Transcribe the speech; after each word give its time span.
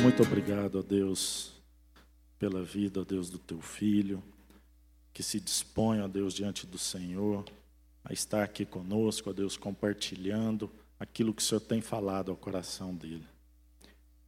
Muito 0.00 0.22
obrigado, 0.22 0.78
ó 0.78 0.82
Deus, 0.82 1.52
pela 2.38 2.62
vida, 2.62 3.00
ó 3.00 3.04
Deus, 3.04 3.28
do 3.28 3.38
teu 3.38 3.60
filho, 3.60 4.22
que 5.12 5.22
se 5.22 5.38
dispõe, 5.38 6.00
ó 6.00 6.08
Deus, 6.08 6.34
diante 6.34 6.66
do 6.66 6.78
Senhor, 6.78 7.44
a 8.04 8.12
estar 8.12 8.42
aqui 8.42 8.64
conosco, 8.64 9.30
ó 9.30 9.32
Deus, 9.32 9.56
compartilhando 9.56 10.70
aquilo 10.98 11.34
que 11.34 11.42
o 11.42 11.44
Senhor 11.44 11.60
tem 11.60 11.80
falado 11.80 12.30
ao 12.30 12.36
coração 12.36 12.94
dele. 12.94 13.26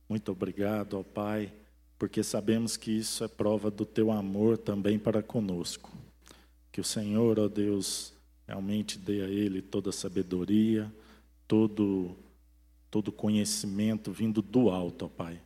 Muito 0.08 0.30
obrigado, 0.32 0.98
ó 0.98 1.02
Pai, 1.02 1.52
porque 1.98 2.22
sabemos 2.22 2.76
que 2.76 2.90
isso 2.90 3.24
é 3.24 3.28
prova 3.28 3.70
do 3.70 3.86
teu 3.86 4.10
amor 4.10 4.58
também 4.58 4.98
para 4.98 5.22
conosco. 5.22 5.90
Que 6.70 6.80
o 6.80 6.84
Senhor, 6.84 7.38
ó 7.38 7.48
Deus, 7.48 8.12
realmente 8.46 8.98
dê 8.98 9.22
a 9.22 9.28
ele 9.28 9.62
toda 9.62 9.90
a 9.90 9.92
sabedoria, 9.92 10.92
todo 11.48 12.16
todo 12.90 13.10
conhecimento 13.10 14.12
vindo 14.12 14.40
do 14.40 14.70
alto, 14.70 15.06
ó 15.06 15.08
Pai, 15.08 15.40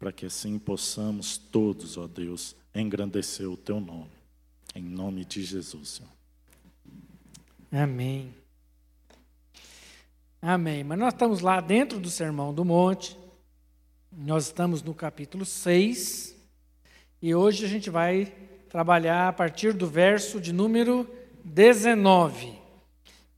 para 0.00 0.10
que 0.10 0.24
assim 0.24 0.58
possamos 0.58 1.36
todos, 1.36 1.98
ó 1.98 2.06
Deus, 2.06 2.56
engrandecer 2.74 3.46
o 3.46 3.56
teu 3.56 3.78
nome. 3.78 4.10
Em 4.74 4.82
nome 4.82 5.26
de 5.26 5.42
Jesus, 5.42 6.00
Senhor. 6.00 6.10
Amém. 7.70 8.34
Amém. 10.40 10.82
Mas 10.82 10.98
nós 10.98 11.12
estamos 11.12 11.40
lá 11.40 11.60
dentro 11.60 12.00
do 12.00 12.08
Sermão 12.08 12.54
do 12.54 12.64
Monte. 12.64 13.14
Nós 14.10 14.46
estamos 14.46 14.82
no 14.82 14.94
capítulo 14.94 15.44
6. 15.44 16.34
E 17.20 17.34
hoje 17.34 17.66
a 17.66 17.68
gente 17.68 17.90
vai 17.90 18.32
trabalhar 18.70 19.28
a 19.28 19.32
partir 19.34 19.74
do 19.74 19.86
verso 19.86 20.40
de 20.40 20.50
número 20.50 21.06
19. 21.44 22.58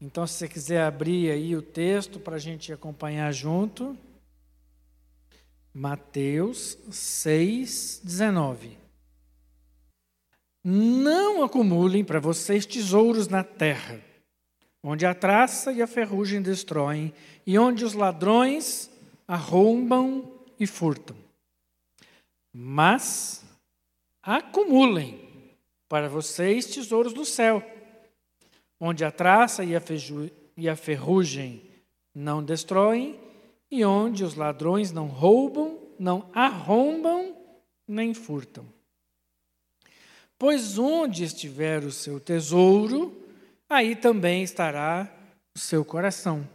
Então, 0.00 0.26
se 0.28 0.34
você 0.34 0.48
quiser 0.48 0.84
abrir 0.84 1.32
aí 1.32 1.56
o 1.56 1.62
texto 1.62 2.20
para 2.20 2.36
a 2.36 2.38
gente 2.38 2.72
acompanhar 2.72 3.32
junto. 3.32 3.98
Mateus 5.74 6.78
6, 6.90 8.02
19. 8.04 8.78
Não 10.64 11.42
acumulem 11.42 12.04
para 12.04 12.20
vocês 12.20 12.66
tesouros 12.66 13.28
na 13.28 13.42
terra, 13.42 14.00
onde 14.82 15.06
a 15.06 15.14
traça 15.14 15.72
e 15.72 15.82
a 15.82 15.86
ferrugem 15.86 16.42
destroem, 16.42 17.12
e 17.46 17.58
onde 17.58 17.84
os 17.84 17.94
ladrões 17.94 18.90
arrombam 19.26 20.30
e 20.58 20.66
furtam. 20.66 21.16
Mas 22.52 23.44
acumulem 24.22 25.28
para 25.88 26.08
vocês 26.08 26.66
tesouros 26.66 27.14
no 27.14 27.24
céu 27.24 27.62
onde 28.84 29.04
a 29.04 29.12
traça 29.12 29.62
e 29.62 29.76
a, 29.76 29.82
e 30.56 30.68
a 30.68 30.74
ferrugem 30.74 31.62
não 32.12 32.42
destroem, 32.42 33.16
e 33.72 33.86
onde 33.86 34.22
os 34.22 34.34
ladrões 34.34 34.92
não 34.92 35.06
roubam, 35.06 35.78
não 35.98 36.28
arrombam, 36.34 37.34
nem 37.88 38.12
furtam. 38.12 38.66
Pois 40.38 40.76
onde 40.76 41.24
estiver 41.24 41.82
o 41.82 41.90
seu 41.90 42.20
tesouro, 42.20 43.18
aí 43.70 43.96
também 43.96 44.42
estará 44.42 45.10
o 45.56 45.58
seu 45.58 45.86
coração. 45.86 46.46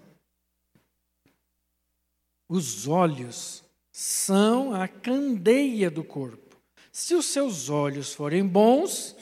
Os 2.47 2.87
olhos 2.87 3.63
são 3.91 4.75
a 4.75 4.87
candeia 4.87 5.89
do 5.89 6.03
corpo. 6.03 6.55
Se 6.91 7.15
os 7.15 7.25
seus 7.25 7.67
olhos 7.67 8.13
forem 8.13 8.45
bons, 8.45 9.15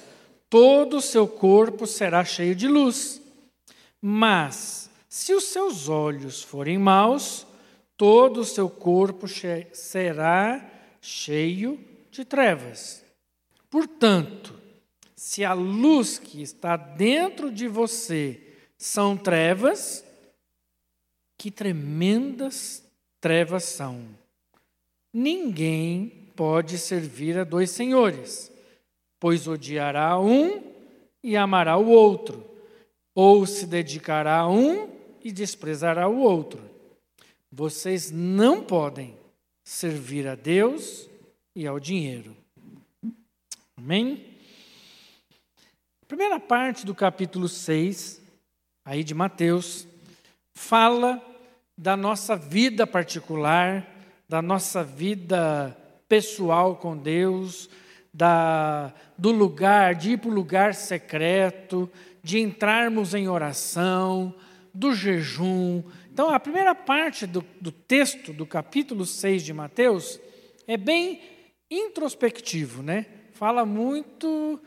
todo 0.49 0.97
o 0.97 1.01
seu 1.01 1.29
corpo 1.29 1.87
será 1.87 2.25
cheio 2.25 2.55
de 2.55 2.67
luz. 2.67 3.21
Mas, 4.01 4.89
se 5.07 5.33
os 5.33 5.45
seus 5.45 5.87
olhos 5.87 6.43
forem 6.43 6.77
maus, 6.77 7.47
todo 7.97 8.41
o 8.41 8.45
seu 8.45 8.69
corpo 8.69 9.27
será 9.71 10.65
cheio 11.01 11.79
de 12.11 12.25
trevas. 12.25 13.03
Portanto, 13.69 14.53
se 15.15 15.43
a 15.43 15.53
luz 15.53 16.17
que 16.17 16.41
está 16.41 16.75
dentro 16.75 17.51
de 17.51 17.67
você 17.67 18.41
são 18.77 19.15
trevas, 19.15 20.05
que 21.37 21.51
tremendas 21.51 22.83
trevas 23.19 23.63
são. 23.63 24.05
Ninguém 25.13 26.31
pode 26.35 26.77
servir 26.77 27.37
a 27.37 27.43
dois 27.43 27.71
senhores 27.71 28.53
pois 29.25 29.47
odiará 29.47 30.19
um 30.19 30.61
e 31.23 31.35
amará 31.35 31.77
o 31.77 31.87
outro, 31.87 32.45
ou 33.15 33.43
se 33.47 33.65
dedicará 33.65 34.39
a 34.39 34.49
um 34.49 34.87
e 35.23 35.31
desprezará 35.31 36.07
o 36.07 36.19
outro. 36.19 36.61
Vocês 37.57 38.11
não 38.11 38.61
podem 38.61 39.17
servir 39.63 40.27
a 40.27 40.35
Deus 40.35 41.09
e 41.55 41.65
ao 41.65 41.79
dinheiro. 41.79 42.35
Amém? 43.77 44.25
A 46.03 46.05
primeira 46.05 46.37
parte 46.37 46.85
do 46.85 46.93
capítulo 46.93 47.47
6, 47.47 48.21
aí 48.83 49.05
de 49.05 49.13
Mateus, 49.13 49.87
fala 50.53 51.25
da 51.77 51.95
nossa 51.95 52.35
vida 52.35 52.85
particular, 52.85 53.89
da 54.27 54.41
nossa 54.41 54.83
vida 54.83 55.77
pessoal 56.09 56.75
com 56.75 56.97
Deus, 56.97 57.69
da, 58.13 58.93
do 59.17 59.31
lugar, 59.31 59.95
de 59.95 60.11
ir 60.11 60.17
para 60.17 60.29
o 60.29 60.33
lugar 60.33 60.75
secreto, 60.75 61.89
de 62.21 62.37
entrarmos 62.37 63.13
em 63.13 63.29
oração, 63.29 64.35
do 64.73 64.93
jejum. 64.93 65.81
Então, 66.15 66.29
a 66.29 66.39
primeira 66.39 66.73
parte 66.73 67.27
do, 67.27 67.43
do 67.59 67.73
texto 67.73 68.31
do 68.31 68.45
capítulo 68.45 69.05
6 69.05 69.43
de 69.43 69.51
Mateus 69.51 70.17
é 70.65 70.77
bem 70.77 71.21
introspectivo, 71.69 72.81
né? 72.81 73.05
Fala 73.33 73.65
muito 73.65 74.57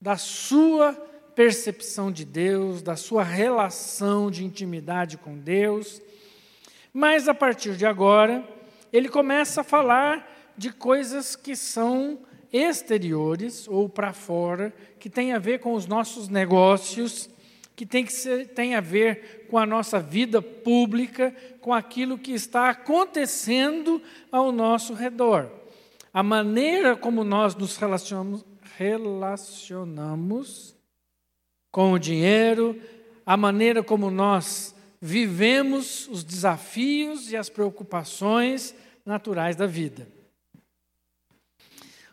da 0.00 0.16
sua 0.16 0.94
percepção 1.32 2.10
de 2.10 2.24
Deus, 2.24 2.82
da 2.82 2.96
sua 2.96 3.22
relação 3.22 4.32
de 4.32 4.44
intimidade 4.44 5.16
com 5.16 5.38
Deus. 5.38 6.02
Mas 6.92 7.28
a 7.28 7.34
partir 7.34 7.76
de 7.76 7.86
agora, 7.86 8.44
ele 8.92 9.08
começa 9.08 9.60
a 9.60 9.64
falar 9.64 10.28
de 10.58 10.72
coisas 10.72 11.36
que 11.36 11.54
são 11.54 12.18
exteriores 12.52 13.68
ou 13.68 13.88
para 13.88 14.12
fora, 14.12 14.74
que 14.98 15.08
tem 15.08 15.32
a 15.32 15.38
ver 15.38 15.60
com 15.60 15.74
os 15.74 15.86
nossos 15.86 16.28
negócios, 16.28 17.30
que 17.76 17.84
tem, 17.84 18.04
que 18.06 18.12
ser, 18.12 18.48
tem 18.48 18.74
a 18.74 18.80
ver 18.80 19.46
com 19.50 19.58
a 19.58 19.66
nossa 19.66 20.00
vida 20.00 20.40
pública, 20.40 21.36
com 21.60 21.74
aquilo 21.74 22.18
que 22.18 22.32
está 22.32 22.70
acontecendo 22.70 24.02
ao 24.32 24.50
nosso 24.50 24.94
redor. 24.94 25.52
A 26.12 26.22
maneira 26.22 26.96
como 26.96 27.22
nós 27.22 27.54
nos 27.54 27.76
relacionamos, 27.76 28.42
relacionamos 28.78 30.74
com 31.70 31.92
o 31.92 31.98
dinheiro, 31.98 32.80
a 33.26 33.36
maneira 33.36 33.82
como 33.82 34.10
nós 34.10 34.74
vivemos 34.98 36.08
os 36.08 36.24
desafios 36.24 37.30
e 37.30 37.36
as 37.36 37.50
preocupações 37.50 38.74
naturais 39.04 39.54
da 39.54 39.66
vida. 39.66 40.08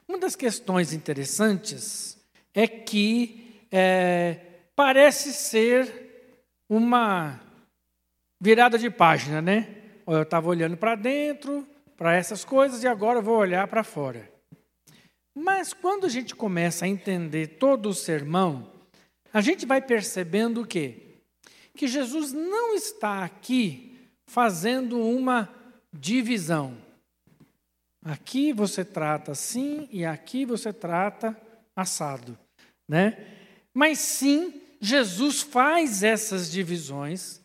Uma 0.06 0.18
das 0.18 0.35
questões 0.35 0.91
interessantes 0.91 2.18
é 2.53 2.68
que 2.68 3.66
é, 3.72 4.53
parece 4.75 5.34
ser 5.34 6.35
uma 6.69 7.39
virada 8.39 8.78
de 8.78 8.89
página, 8.89 9.41
né? 9.41 9.75
Eu 10.06 10.23
estava 10.23 10.50
olhando 10.50 10.75
para 10.75 10.95
dentro, 10.95 11.67
para 11.95 12.16
essas 12.16 12.44
coisas, 12.44 12.84
e 12.84 12.88
agora 12.88 13.19
eu 13.19 13.23
vou 13.23 13.38
olhar 13.38 13.67
para 13.67 13.84
fora. 13.84 14.29
Mas 15.35 15.73
quando 15.73 16.06
a 16.06 16.09
gente 16.09 16.35
começa 16.35 16.85
a 16.85 16.88
entender 16.88 17.57
todo 17.57 17.89
o 17.89 17.94
sermão, 17.94 18.72
a 19.31 19.41
gente 19.41 19.66
vai 19.66 19.81
percebendo 19.81 20.61
o 20.61 20.67
quê? 20.67 21.17
Que 21.75 21.88
Jesus 21.88 22.31
não 22.31 22.76
está 22.76 23.23
aqui 23.23 24.09
fazendo 24.28 24.99
uma 24.99 25.49
divisão. 25.91 26.78
Aqui 28.03 28.52
você 28.52 28.84
trata 28.84 29.31
assim 29.31 29.87
e 29.91 30.05
aqui 30.05 30.46
você 30.46 30.73
trata 30.73 31.40
assado, 31.76 32.37
né? 32.87 33.26
Mas 33.73 33.99
sim, 33.99 34.61
Jesus 34.84 35.41
faz 35.41 36.03
essas 36.03 36.52
divisões 36.52 37.40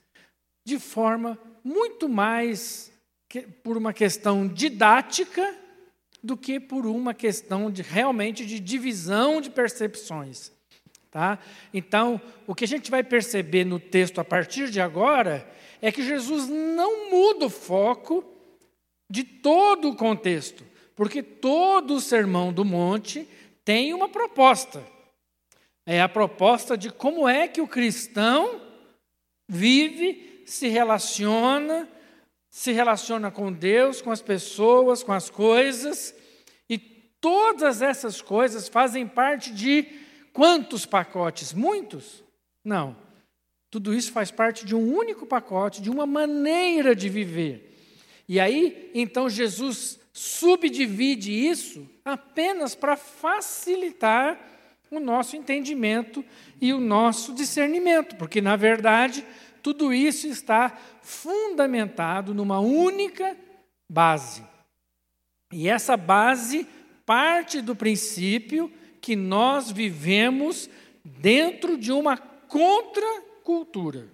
de 0.66 0.76
forma 0.76 1.38
muito 1.62 2.08
mais 2.08 2.90
que, 3.28 3.42
por 3.42 3.76
uma 3.76 3.92
questão 3.92 4.48
didática 4.48 5.54
do 6.20 6.36
que 6.36 6.58
por 6.58 6.84
uma 6.84 7.14
questão 7.14 7.70
de 7.70 7.80
realmente 7.80 8.44
de 8.44 8.58
divisão 8.58 9.40
de 9.40 9.50
percepções. 9.50 10.50
Tá? 11.12 11.38
Então, 11.72 12.20
o 12.44 12.56
que 12.56 12.64
a 12.64 12.68
gente 12.68 12.90
vai 12.90 13.04
perceber 13.04 13.64
no 13.64 13.78
texto 13.78 14.20
a 14.20 14.24
partir 14.24 14.68
de 14.68 14.80
agora 14.80 15.48
é 15.80 15.92
que 15.92 16.02
Jesus 16.02 16.48
não 16.48 17.08
muda 17.08 17.46
o 17.46 17.50
foco 17.50 18.24
de 19.08 19.22
todo 19.22 19.90
o 19.90 19.96
contexto, 19.96 20.64
porque 20.96 21.22
todo 21.22 21.94
o 21.94 22.00
Sermão 22.00 22.52
do 22.52 22.64
Monte 22.64 23.28
tem 23.64 23.94
uma 23.94 24.08
proposta. 24.08 24.97
É 25.90 26.02
a 26.02 26.08
proposta 26.08 26.76
de 26.76 26.90
como 26.90 27.26
é 27.26 27.48
que 27.48 27.62
o 27.62 27.66
cristão 27.66 28.60
vive, 29.48 30.42
se 30.44 30.68
relaciona 30.68 31.88
se 32.50 32.72
relaciona 32.72 33.30
com 33.30 33.52
Deus, 33.52 34.00
com 34.00 34.10
as 34.10 34.22
pessoas, 34.22 35.02
com 35.02 35.12
as 35.12 35.30
coisas, 35.30 36.14
e 36.68 36.76
todas 36.76 37.82
essas 37.82 38.20
coisas 38.20 38.68
fazem 38.68 39.06
parte 39.06 39.52
de 39.52 39.86
quantos 40.32 40.86
pacotes? 40.86 41.52
Muitos? 41.52 42.24
Não. 42.64 42.96
Tudo 43.70 43.94
isso 43.94 44.10
faz 44.10 44.30
parte 44.30 44.64
de 44.64 44.74
um 44.74 44.92
único 44.92 45.26
pacote, 45.26 45.82
de 45.82 45.90
uma 45.90 46.06
maneira 46.06 46.96
de 46.96 47.08
viver. 47.08 47.76
E 48.26 48.40
aí, 48.40 48.90
então, 48.94 49.28
Jesus 49.28 50.00
subdivide 50.12 51.30
isso 51.30 51.88
apenas 52.04 52.74
para 52.74 52.96
facilitar 52.96 54.57
o 54.90 55.00
nosso 55.00 55.36
entendimento 55.36 56.24
e 56.60 56.72
o 56.72 56.80
nosso 56.80 57.34
discernimento, 57.34 58.16
porque, 58.16 58.40
na 58.40 58.56
verdade, 58.56 59.24
tudo 59.62 59.92
isso 59.92 60.26
está 60.26 60.76
fundamentado 61.02 62.34
numa 62.34 62.60
única 62.60 63.36
base. 63.88 64.42
E 65.52 65.68
essa 65.68 65.96
base 65.96 66.66
parte 67.04 67.60
do 67.60 67.74
princípio 67.74 68.70
que 69.00 69.16
nós 69.16 69.70
vivemos 69.70 70.68
dentro 71.04 71.78
de 71.78 71.92
uma 71.92 72.16
contracultura. 72.16 74.08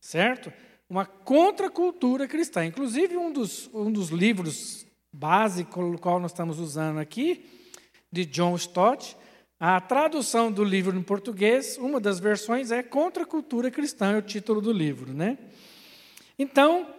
Certo? 0.00 0.52
Uma 0.88 1.06
contracultura 1.06 2.26
cristã. 2.26 2.64
Inclusive, 2.64 3.16
um 3.16 3.32
dos, 3.32 3.70
um 3.72 3.92
dos 3.92 4.08
livros 4.08 4.84
básicos, 5.12 5.94
o 5.94 5.98
qual 5.98 6.18
nós 6.18 6.32
estamos 6.32 6.58
usando 6.58 6.98
aqui, 6.98 7.44
de 8.10 8.24
John 8.24 8.56
Stott, 8.56 9.16
a 9.60 9.78
tradução 9.78 10.50
do 10.50 10.64
livro 10.64 10.96
em 10.96 11.02
português, 11.02 11.76
uma 11.76 12.00
das 12.00 12.18
versões 12.18 12.70
é 12.70 12.82
Contra 12.82 13.24
a 13.24 13.26
Cultura 13.26 13.70
Cristã, 13.70 14.12
é 14.12 14.16
o 14.16 14.22
título 14.22 14.58
do 14.62 14.72
livro, 14.72 15.12
né? 15.12 15.36
Então, 16.38 16.94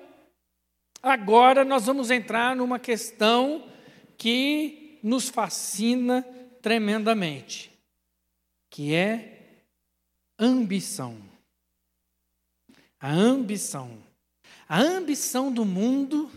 agora 1.02 1.66
nós 1.66 1.88
vamos 1.88 2.12
entrar 2.12 2.56
numa 2.56 2.78
questão 2.78 3.68
que 4.16 5.00
nos 5.02 5.28
fascina 5.28 6.22
tremendamente, 6.62 7.72
que 8.70 8.94
é 8.94 9.64
ambição. 10.38 11.18
A 13.00 13.12
ambição. 13.12 13.98
A 14.70 14.80
ambição 14.80 15.52
do 15.52 15.66
mundo 15.66 16.30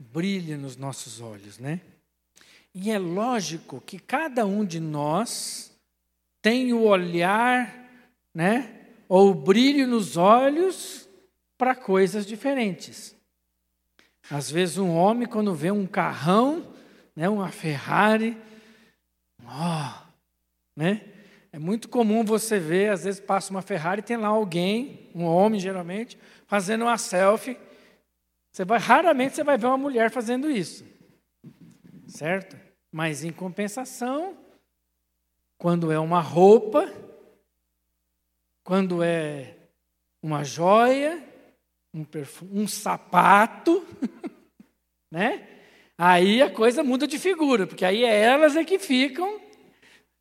brilha 0.00 0.56
nos 0.56 0.78
nossos 0.78 1.20
olhos, 1.20 1.58
né? 1.58 1.82
E 2.74 2.90
é 2.90 2.98
lógico 2.98 3.80
que 3.80 3.98
cada 3.98 4.44
um 4.44 4.64
de 4.64 4.80
nós 4.80 5.72
tem 6.42 6.72
o 6.72 6.82
olhar, 6.82 7.72
né, 8.34 8.80
ou 9.08 9.30
o 9.30 9.34
brilho 9.34 9.86
nos 9.86 10.16
olhos 10.16 11.08
para 11.56 11.74
coisas 11.74 12.26
diferentes. 12.26 13.14
Às 14.28 14.50
vezes 14.50 14.76
um 14.76 14.90
homem 14.90 15.28
quando 15.28 15.54
vê 15.54 15.70
um 15.70 15.86
carrão, 15.86 16.66
né, 17.14 17.28
uma 17.28 17.48
Ferrari, 17.48 18.36
ó, 19.46 20.02
né? 20.76 21.02
É 21.52 21.58
muito 21.58 21.88
comum 21.88 22.24
você 22.24 22.58
ver, 22.58 22.90
às 22.90 23.04
vezes 23.04 23.20
passa 23.20 23.52
uma 23.52 23.62
Ferrari 23.62 24.00
e 24.00 24.04
tem 24.04 24.16
lá 24.16 24.26
alguém, 24.26 25.08
um 25.14 25.22
homem 25.24 25.60
geralmente, 25.60 26.18
fazendo 26.48 26.82
uma 26.82 26.98
selfie. 26.98 27.56
Você 28.50 28.64
vai 28.64 28.80
raramente 28.80 29.36
você 29.36 29.44
vai 29.44 29.56
ver 29.56 29.66
uma 29.66 29.78
mulher 29.78 30.10
fazendo 30.10 30.50
isso. 30.50 30.84
Certo? 32.08 32.63
Mas 32.94 33.24
em 33.24 33.32
compensação, 33.32 34.38
quando 35.58 35.90
é 35.90 35.98
uma 35.98 36.20
roupa, 36.20 36.88
quando 38.62 39.02
é 39.02 39.56
uma 40.22 40.44
joia, 40.44 41.20
um, 41.92 42.04
perfume, 42.04 42.60
um 42.60 42.68
sapato, 42.68 43.84
né? 45.10 45.44
Aí 45.98 46.40
a 46.40 46.48
coisa 46.48 46.84
muda 46.84 47.04
de 47.04 47.18
figura, 47.18 47.66
porque 47.66 47.84
aí 47.84 48.04
é 48.04 48.16
elas 48.16 48.54
é 48.54 48.62
que 48.62 48.78
ficam, 48.78 49.40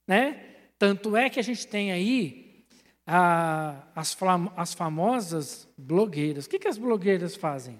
né? 0.07 0.43
Tanto 0.79 1.15
é 1.15 1.29
que 1.29 1.39
a 1.39 1.43
gente 1.43 1.67
tem 1.67 1.91
aí 1.91 2.65
a, 3.05 3.83
as, 3.95 4.17
as 4.57 4.73
famosas 4.73 5.67
blogueiras. 5.77 6.47
O 6.47 6.49
que, 6.49 6.57
que 6.57 6.67
as 6.67 6.79
blogueiras 6.79 7.35
fazem? 7.35 7.75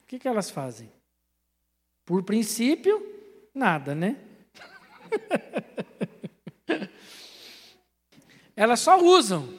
O 0.00 0.06
que, 0.06 0.18
que 0.18 0.26
elas 0.26 0.48
fazem? 0.48 0.95
Por 2.06 2.22
princípio, 2.22 3.04
nada, 3.52 3.94
né? 3.94 4.16
Elas 8.56 8.80
só 8.80 8.98
usam 8.98 9.58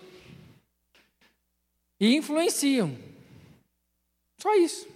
e 1.99 2.15
influenciam. 2.15 2.97
Só 4.41 4.55
isso. 4.55 4.87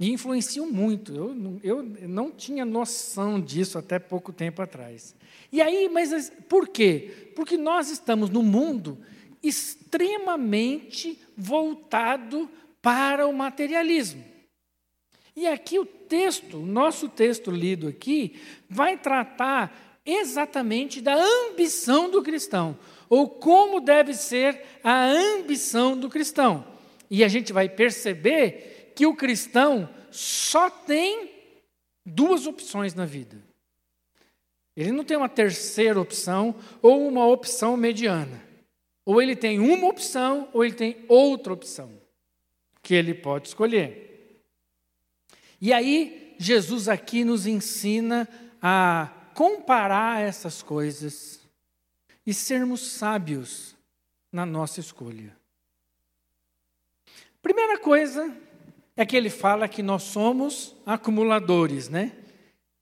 E 0.00 0.10
influenciam 0.10 0.70
muito. 0.70 1.12
Eu, 1.14 1.58
eu 1.62 1.82
não 2.08 2.30
tinha 2.30 2.64
noção 2.64 3.40
disso 3.40 3.76
até 3.76 3.98
pouco 3.98 4.32
tempo 4.32 4.62
atrás. 4.62 5.16
E 5.50 5.60
aí, 5.60 5.88
mas 5.88 6.30
por 6.48 6.68
quê? 6.68 7.32
Porque 7.34 7.56
nós 7.56 7.90
estamos 7.90 8.30
num 8.30 8.44
mundo 8.44 8.96
extremamente 9.42 11.20
voltado 11.36 12.48
para 12.80 13.26
o 13.26 13.32
materialismo. 13.32 14.37
E 15.38 15.46
aqui 15.46 15.78
o 15.78 15.86
texto, 15.86 16.56
o 16.56 16.66
nosso 16.66 17.08
texto 17.08 17.48
lido 17.48 17.86
aqui, 17.86 18.40
vai 18.68 18.98
tratar 18.98 20.00
exatamente 20.04 21.00
da 21.00 21.14
ambição 21.14 22.10
do 22.10 22.24
cristão, 22.24 22.76
ou 23.08 23.28
como 23.28 23.80
deve 23.80 24.14
ser 24.14 24.60
a 24.82 25.06
ambição 25.06 25.96
do 25.96 26.08
cristão. 26.08 26.66
E 27.08 27.22
a 27.22 27.28
gente 27.28 27.52
vai 27.52 27.68
perceber 27.68 28.90
que 28.96 29.06
o 29.06 29.14
cristão 29.14 29.88
só 30.10 30.68
tem 30.68 31.30
duas 32.04 32.44
opções 32.44 32.92
na 32.92 33.04
vida. 33.04 33.40
Ele 34.76 34.90
não 34.90 35.04
tem 35.04 35.16
uma 35.16 35.28
terceira 35.28 36.00
opção 36.00 36.56
ou 36.82 37.06
uma 37.06 37.24
opção 37.24 37.76
mediana. 37.76 38.42
Ou 39.06 39.22
ele 39.22 39.36
tem 39.36 39.60
uma 39.60 39.86
opção 39.86 40.48
ou 40.52 40.64
ele 40.64 40.74
tem 40.74 40.96
outra 41.06 41.52
opção 41.52 41.92
que 42.82 42.92
ele 42.92 43.14
pode 43.14 43.46
escolher. 43.46 44.07
E 45.60 45.72
aí, 45.72 46.34
Jesus 46.38 46.88
aqui 46.88 47.24
nos 47.24 47.46
ensina 47.46 48.28
a 48.62 49.10
comparar 49.34 50.20
essas 50.20 50.62
coisas 50.62 51.40
e 52.26 52.32
sermos 52.32 52.80
sábios 52.92 53.74
na 54.32 54.44
nossa 54.46 54.80
escolha. 54.80 55.36
Primeira 57.42 57.78
coisa 57.78 58.36
é 58.96 59.06
que 59.06 59.16
ele 59.16 59.30
fala 59.30 59.68
que 59.68 59.82
nós 59.82 60.02
somos 60.02 60.74
acumuladores, 60.84 61.88
né? 61.88 62.12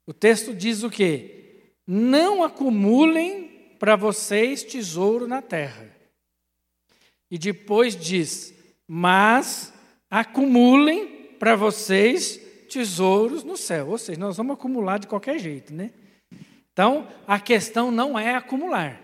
O 0.06 0.12
texto 0.12 0.54
diz 0.54 0.82
o 0.82 0.90
quê? 0.90 1.72
Não 1.86 2.42
acumulem 2.42 3.74
para 3.78 3.96
vocês 3.96 4.62
tesouro 4.62 5.26
na 5.26 5.40
terra. 5.40 5.94
E 7.30 7.38
depois 7.38 7.96
diz: 7.96 8.54
mas 8.86 9.72
acumulem 10.10 11.34
para 11.38 11.54
vocês 11.54 12.40
tesouros 12.76 13.42
no 13.42 13.56
céu. 13.56 13.88
Ou 13.88 13.96
seja, 13.96 14.20
nós 14.20 14.36
vamos 14.36 14.52
acumular 14.52 14.98
de 14.98 15.06
qualquer 15.06 15.38
jeito, 15.38 15.72
né? 15.72 15.94
Então, 16.70 17.10
a 17.26 17.40
questão 17.40 17.90
não 17.90 18.18
é 18.18 18.34
acumular. 18.34 19.02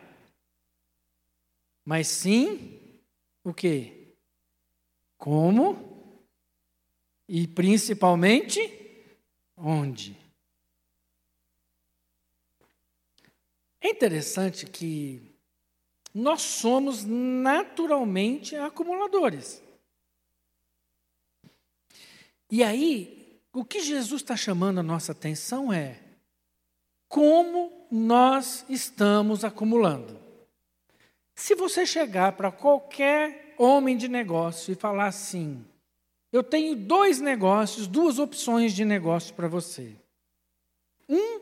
Mas 1.82 2.06
sim 2.06 2.78
o 3.42 3.54
quê? 3.54 4.14
Como? 5.16 6.14
E 7.26 7.48
principalmente 7.48 8.60
onde? 9.56 10.18
É 13.80 13.88
interessante 13.88 14.66
que 14.66 15.34
nós 16.12 16.42
somos 16.42 17.06
naturalmente 17.06 18.54
acumuladores. 18.54 19.62
E 22.50 22.62
aí, 22.62 23.21
o 23.52 23.64
que 23.64 23.80
Jesus 23.80 24.22
está 24.22 24.36
chamando 24.36 24.80
a 24.80 24.82
nossa 24.82 25.12
atenção 25.12 25.72
é 25.72 26.00
como 27.08 27.86
nós 27.90 28.64
estamos 28.68 29.44
acumulando. 29.44 30.18
Se 31.34 31.54
você 31.54 31.84
chegar 31.84 32.32
para 32.32 32.50
qualquer 32.50 33.54
homem 33.58 33.96
de 33.96 34.08
negócio 34.08 34.72
e 34.72 34.76
falar 34.76 35.06
assim: 35.06 35.64
eu 36.32 36.42
tenho 36.42 36.74
dois 36.74 37.20
negócios, 37.20 37.86
duas 37.86 38.18
opções 38.18 38.72
de 38.72 38.84
negócio 38.84 39.34
para 39.34 39.48
você. 39.48 39.94
Um, 41.06 41.40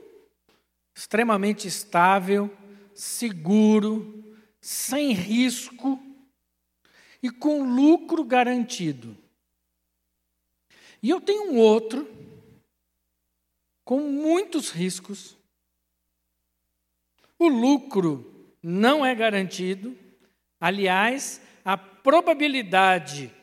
extremamente 0.93 1.69
estável, 1.69 2.51
seguro, 2.93 4.37
sem 4.61 5.13
risco 5.13 6.01
e 7.23 7.31
com 7.31 7.63
lucro 7.63 8.25
garantido. 8.25 9.17
E 11.03 11.09
eu 11.11 11.21
tenho 11.21 11.53
um 11.53 11.59
outro 11.59 12.09
com 13.85 14.01
muitos 14.01 14.71
riscos. 14.71 15.37
O 17.39 17.49
lucro 17.49 18.55
não 18.63 19.05
é 19.05 19.15
garantido. 19.15 19.97
Aliás, 20.61 21.41
a 21.65 21.77
probabilidade 21.77 23.35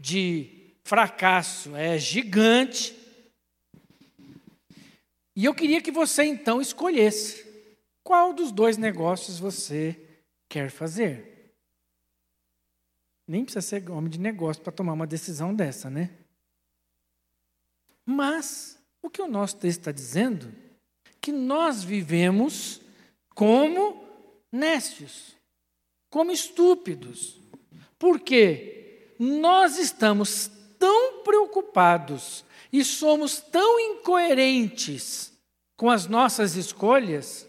de 0.00 0.74
fracasso 0.84 1.76
é 1.76 1.98
gigante. 1.98 2.96
E 5.36 5.44
eu 5.44 5.54
queria 5.54 5.80
que 5.80 5.92
você 5.92 6.24
então 6.24 6.60
escolhesse 6.60 7.46
qual 8.02 8.32
dos 8.32 8.50
dois 8.50 8.76
negócios 8.76 9.38
você 9.38 10.20
quer 10.48 10.70
fazer. 10.70 11.54
Nem 13.28 13.44
precisa 13.44 13.60
ser 13.60 13.88
homem 13.90 14.10
de 14.10 14.18
negócio 14.18 14.62
para 14.62 14.72
tomar 14.72 14.94
uma 14.94 15.06
decisão 15.06 15.54
dessa, 15.54 15.90
né? 15.90 16.10
Mas 18.10 18.78
o 19.02 19.10
que 19.10 19.20
o 19.20 19.28
nosso 19.28 19.58
texto 19.58 19.80
está 19.80 19.92
dizendo? 19.92 20.50
Que 21.20 21.30
nós 21.30 21.84
vivemos 21.84 22.80
como 23.34 24.02
nécios, 24.50 25.36
como 26.08 26.32
estúpidos. 26.32 27.38
Por 27.98 28.18
quê? 28.18 29.12
Nós 29.18 29.76
estamos 29.76 30.50
tão 30.78 31.22
preocupados 31.22 32.46
e 32.72 32.82
somos 32.82 33.40
tão 33.42 33.78
incoerentes 33.78 35.30
com 35.76 35.90
as 35.90 36.06
nossas 36.06 36.56
escolhas 36.56 37.46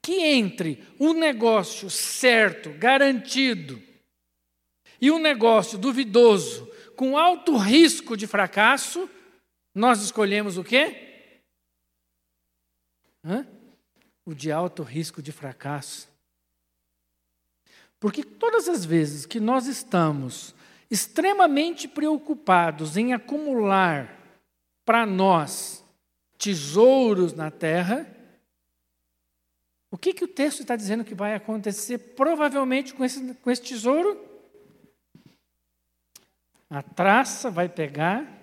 que 0.00 0.22
entre 0.22 0.82
um 0.98 1.12
negócio 1.12 1.90
certo, 1.90 2.70
garantido, 2.70 3.82
e 4.98 5.10
um 5.10 5.18
negócio 5.18 5.76
duvidoso, 5.76 6.66
com 6.96 7.18
alto 7.18 7.58
risco 7.58 8.16
de 8.16 8.26
fracasso, 8.26 9.06
nós 9.76 10.00
escolhemos 10.00 10.56
o 10.56 10.64
quê? 10.64 11.42
Hã? 13.22 13.46
O 14.24 14.32
de 14.32 14.50
alto 14.50 14.82
risco 14.82 15.20
de 15.20 15.32
fracasso. 15.32 16.08
Porque 18.00 18.24
todas 18.24 18.70
as 18.70 18.86
vezes 18.86 19.26
que 19.26 19.38
nós 19.38 19.66
estamos 19.66 20.54
extremamente 20.90 21.86
preocupados 21.86 22.96
em 22.96 23.12
acumular 23.12 24.16
para 24.82 25.04
nós 25.04 25.84
tesouros 26.38 27.34
na 27.34 27.50
terra, 27.50 28.10
o 29.90 29.98
que, 29.98 30.14
que 30.14 30.24
o 30.24 30.28
texto 30.28 30.60
está 30.60 30.74
dizendo 30.74 31.04
que 31.04 31.14
vai 31.14 31.34
acontecer 31.34 31.98
provavelmente 31.98 32.94
com 32.94 33.04
esse, 33.04 33.34
com 33.34 33.50
esse 33.50 33.62
tesouro? 33.62 34.24
A 36.70 36.82
traça 36.82 37.50
vai 37.50 37.68
pegar, 37.68 38.35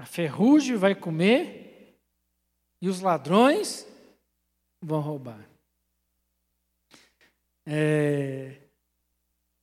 a 0.00 0.06
ferrugem 0.06 0.76
vai 0.76 0.94
comer 0.94 1.94
e 2.80 2.88
os 2.88 3.02
ladrões 3.02 3.86
vão 4.80 4.98
roubar. 4.98 5.46
É, 7.66 8.56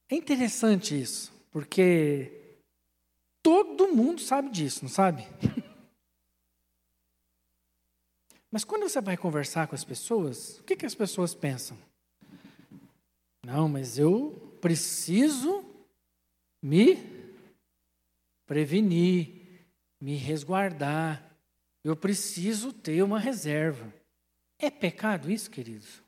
é 0.07 0.15
interessante 0.15 0.99
isso, 0.99 1.33
porque 1.51 2.55
todo 3.41 3.87
mundo 3.87 4.21
sabe 4.21 4.51
disso, 4.51 4.83
não 4.83 4.89
sabe? 4.89 5.25
Mas 8.51 8.63
quando 8.63 8.87
você 8.87 9.01
vai 9.01 9.17
conversar 9.17 9.67
com 9.67 9.73
as 9.73 9.83
pessoas, 9.83 10.59
o 10.59 10.63
que, 10.63 10.75
que 10.75 10.85
as 10.85 10.93
pessoas 10.93 11.33
pensam? 11.33 11.75
Não, 13.43 13.67
mas 13.67 13.97
eu 13.97 14.57
preciso 14.61 15.65
me 16.61 16.97
prevenir, 18.45 19.36
me 19.99 20.15
resguardar. 20.15 21.23
Eu 21.83 21.95
preciso 21.95 22.73
ter 22.73 23.01
uma 23.03 23.19
reserva. 23.19 23.93
É 24.59 24.69
pecado 24.69 25.31
isso, 25.31 25.49
queridos? 25.49 26.01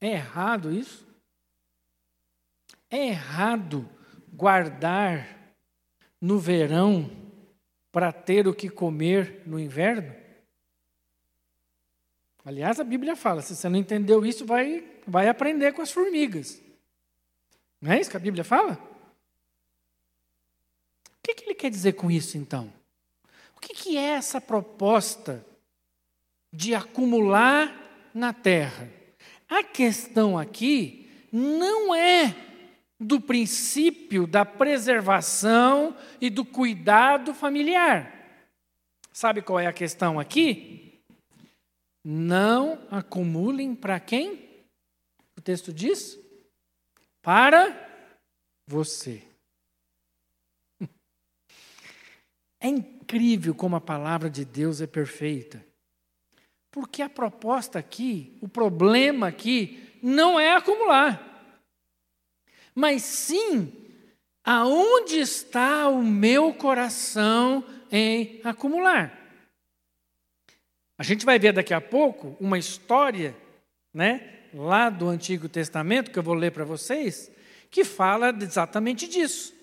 É 0.00 0.12
errado 0.12 0.72
isso? 0.72 1.06
É 2.90 3.08
errado 3.08 3.88
guardar 4.32 5.54
no 6.20 6.38
verão 6.38 7.10
para 7.92 8.12
ter 8.12 8.46
o 8.46 8.54
que 8.54 8.68
comer 8.68 9.42
no 9.46 9.58
inverno? 9.58 10.14
Aliás, 12.44 12.80
a 12.80 12.84
Bíblia 12.84 13.14
fala: 13.14 13.42
se 13.42 13.54
você 13.54 13.68
não 13.68 13.78
entendeu 13.78 14.24
isso, 14.24 14.44
vai, 14.44 14.84
vai 15.06 15.28
aprender 15.28 15.72
com 15.72 15.82
as 15.82 15.90
formigas. 15.90 16.60
Não 17.80 17.92
é 17.92 18.00
isso 18.00 18.10
que 18.10 18.16
a 18.16 18.20
Bíblia 18.20 18.44
fala? 18.44 18.72
O 21.06 21.22
que, 21.22 21.34
que 21.34 21.44
ele 21.44 21.54
quer 21.54 21.70
dizer 21.70 21.92
com 21.92 22.10
isso, 22.10 22.36
então? 22.36 22.72
O 23.60 23.66
que, 23.66 23.74
que 23.74 23.98
é 23.98 24.12
essa 24.12 24.40
proposta 24.40 25.44
de 26.50 26.74
acumular 26.74 28.10
na 28.14 28.32
terra? 28.32 28.90
A 29.46 29.62
questão 29.62 30.38
aqui 30.38 31.10
não 31.30 31.94
é 31.94 32.34
do 32.98 33.20
princípio 33.20 34.26
da 34.26 34.46
preservação 34.46 35.94
e 36.18 36.30
do 36.30 36.42
cuidado 36.42 37.34
familiar. 37.34 38.10
Sabe 39.12 39.42
qual 39.42 39.60
é 39.60 39.66
a 39.66 39.74
questão 39.74 40.18
aqui? 40.18 40.98
Não 42.02 42.86
acumulem 42.90 43.74
para 43.74 44.00
quem? 44.00 44.64
O 45.36 45.42
texto 45.42 45.70
diz? 45.70 46.18
Para 47.20 47.76
você. 48.66 49.29
É 52.60 52.68
incrível 52.68 53.54
como 53.54 53.76
a 53.76 53.80
palavra 53.80 54.28
de 54.28 54.44
Deus 54.44 54.80
é 54.80 54.86
perfeita. 54.86 55.64
Porque 56.70 57.02
a 57.02 57.08
proposta 57.08 57.78
aqui, 57.78 58.36
o 58.40 58.48
problema 58.48 59.26
aqui, 59.26 59.98
não 60.02 60.38
é 60.38 60.54
acumular, 60.54 61.26
mas 62.74 63.02
sim 63.02 63.72
aonde 64.44 65.18
está 65.18 65.88
o 65.88 66.02
meu 66.02 66.54
coração 66.54 67.64
em 67.90 68.40
acumular. 68.44 69.18
A 70.96 71.02
gente 71.02 71.24
vai 71.24 71.38
ver 71.38 71.52
daqui 71.52 71.74
a 71.74 71.80
pouco 71.80 72.36
uma 72.40 72.58
história, 72.58 73.36
né, 73.92 74.40
lá 74.52 74.90
do 74.90 75.08
Antigo 75.08 75.48
Testamento, 75.48 76.10
que 76.10 76.18
eu 76.18 76.22
vou 76.22 76.34
ler 76.34 76.52
para 76.52 76.64
vocês, 76.64 77.30
que 77.70 77.84
fala 77.84 78.30
exatamente 78.40 79.08
disso. 79.08 79.54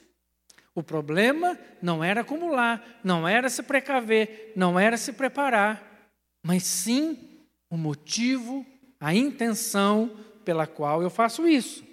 O 0.77 0.83
problema 0.83 1.57
não 1.81 2.03
era 2.03 2.21
acumular, 2.21 3.01
não 3.03 3.27
era 3.27 3.49
se 3.49 3.63
precaver, 3.63 4.53
não 4.55 4.79
era 4.79 4.95
se 4.95 5.11
preparar, 5.11 6.13
mas 6.43 6.61
sim 6.65 7.47
o 7.67 7.75
motivo, 7.75 8.63
a 8.99 9.11
intenção 9.11 10.23
pela 10.45 10.67
qual 10.67 11.01
eu 11.01 11.09
faço 11.09 11.47
isso. 11.47 11.83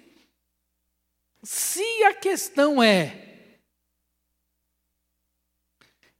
Se 1.41 2.03
a 2.03 2.13
questão 2.13 2.83
é, 2.83 3.57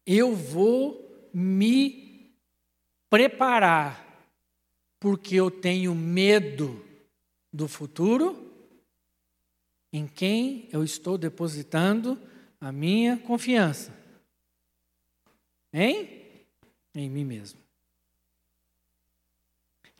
eu 0.04 0.36
vou 0.36 1.30
me 1.32 2.36
preparar 3.12 4.28
porque 5.00 5.36
eu 5.36 5.52
tenho 5.52 5.94
medo 5.94 6.84
do 7.54 7.68
futuro, 7.68 8.52
em 9.94 10.08
quem 10.08 10.68
eu 10.72 10.84
estou 10.84 11.16
depositando 11.16 12.20
a 12.60 12.72
minha 12.72 13.18
confiança? 13.18 13.94
Em? 15.74 16.24
Em 16.94 17.10
mim 17.10 17.26
mesmo. 17.26 17.60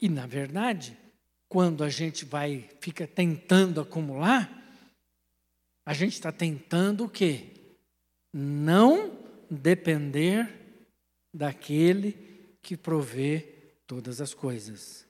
E 0.02 0.10
na 0.10 0.26
verdade, 0.26 0.98
quando 1.48 1.84
a 1.84 1.90
gente 1.90 2.26
vai, 2.26 2.70
fica 2.80 3.08
tentando 3.08 3.82
acumular, 3.82 4.64
a 5.86 5.94
gente 5.94 6.14
está 6.14 6.32
tentando 6.32 7.06
o 7.06 7.10
quê? 7.10 7.48
Não 8.34 9.18
depender 9.50 10.50
daquele 11.34 12.58
que 12.62 12.76
provê 12.76 13.40
todas 13.86 14.20
as 14.20 14.34
coisas. 14.34 15.06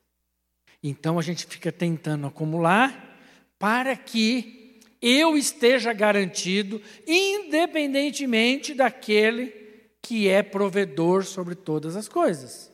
Então 0.83 1.17
a 1.17 1.21
gente 1.21 1.45
fica 1.45 1.71
tentando 1.71 2.27
acumular 2.27 3.17
para 3.57 3.95
que 3.95 4.64
eu 5.07 5.37
esteja 5.37 5.93
garantido, 5.93 6.81
independentemente 7.05 8.73
daquele 8.73 9.53
que 10.01 10.27
é 10.27 10.41
provedor 10.41 11.23
sobre 11.23 11.53
todas 11.53 11.95
as 11.95 12.07
coisas. 12.07 12.71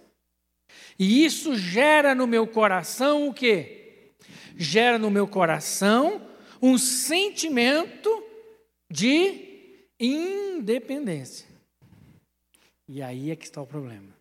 E 0.98 1.26
isso 1.26 1.58
gera 1.58 2.16
no 2.16 2.26
meu 2.26 2.48
coração 2.48 3.28
o 3.28 3.34
quê? 3.34 4.14
Gera 4.56 4.98
no 4.98 5.12
meu 5.12 5.28
coração 5.28 6.26
um 6.62 6.78
sentimento 6.78 8.24
de 8.90 9.84
independência. 10.00 11.48
E 12.88 13.02
aí 13.02 13.30
é 13.30 13.36
que 13.36 13.46
está 13.46 13.62
o 13.62 13.68
problema. 13.68 14.16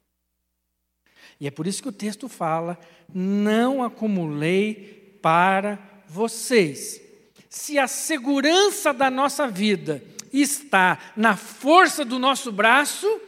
E 1.38 1.46
é 1.46 1.50
por 1.50 1.68
isso 1.68 1.80
que 1.80 1.88
o 1.88 1.92
texto 1.92 2.28
fala: 2.28 2.76
não 3.14 3.84
acumulei 3.84 5.16
para 5.22 6.02
vocês. 6.08 7.09
Se 7.50 7.80
a 7.80 7.88
segurança 7.88 8.94
da 8.94 9.10
nossa 9.10 9.48
vida 9.48 10.00
está 10.32 11.12
na 11.16 11.36
força 11.36 12.04
do 12.04 12.16
nosso 12.16 12.52
braço, 12.52 13.20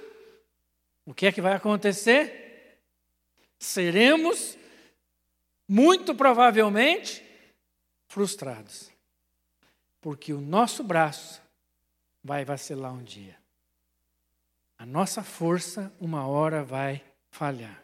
o 1.04 1.12
que 1.12 1.26
é 1.26 1.32
que 1.32 1.42
vai 1.42 1.54
acontecer? 1.54 2.78
Seremos, 3.58 4.56
muito 5.68 6.14
provavelmente, 6.14 7.22
frustrados. 8.06 8.90
porque 10.00 10.32
o 10.32 10.40
nosso 10.40 10.82
braço 10.82 11.40
vai 12.24 12.44
vacilar 12.44 12.92
um 12.92 13.02
dia. 13.02 13.36
A 14.76 14.84
nossa 14.84 15.22
força, 15.22 15.92
uma 16.00 16.26
hora, 16.26 16.64
vai 16.64 17.02
falhar. 17.30 17.82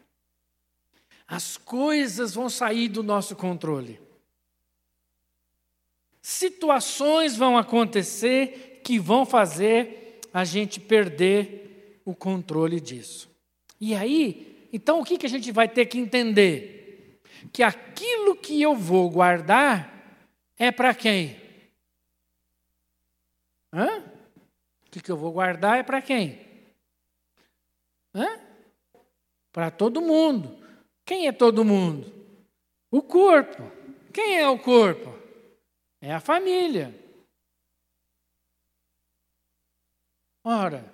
As 1.25 1.55
coisas 1.57 2.33
vão 2.33 2.49
sair 2.49 2.89
do 2.89 3.01
nosso 3.01 3.35
controle. 3.37 4.08
Situações 6.29 7.35
vão 7.35 7.57
acontecer 7.57 8.81
que 8.83 8.99
vão 8.99 9.25
fazer 9.25 10.19
a 10.31 10.45
gente 10.45 10.79
perder 10.79 11.99
o 12.05 12.13
controle 12.13 12.79
disso. 12.79 13.27
E 13.81 13.95
aí, 13.95 14.69
então 14.71 14.99
o 14.99 15.03
que, 15.03 15.17
que 15.17 15.25
a 15.25 15.29
gente 15.29 15.51
vai 15.51 15.67
ter 15.67 15.87
que 15.87 15.97
entender? 15.97 17.19
Que 17.51 17.63
aquilo 17.63 18.35
que 18.35 18.61
eu 18.61 18.75
vou 18.75 19.09
guardar 19.09 20.21
é 20.55 20.71
para 20.71 20.93
quem? 20.93 21.35
Hã? 23.73 23.97
O 24.85 24.91
que, 24.91 25.01
que 25.01 25.11
eu 25.11 25.17
vou 25.17 25.31
guardar 25.31 25.79
é 25.79 25.83
para 25.83 25.99
quem? 25.99 26.39
Hã? 28.13 28.39
Para 29.51 29.71
todo 29.71 29.99
mundo. 29.99 30.63
Quem 31.03 31.27
é 31.27 31.31
todo 31.31 31.65
mundo? 31.65 32.13
O 32.91 33.01
corpo. 33.01 33.63
Quem 34.13 34.37
é 34.37 34.47
o 34.47 34.59
corpo? 34.59 35.18
É 36.01 36.13
a 36.13 36.19
família. 36.19 36.93
Ora, 40.43 40.93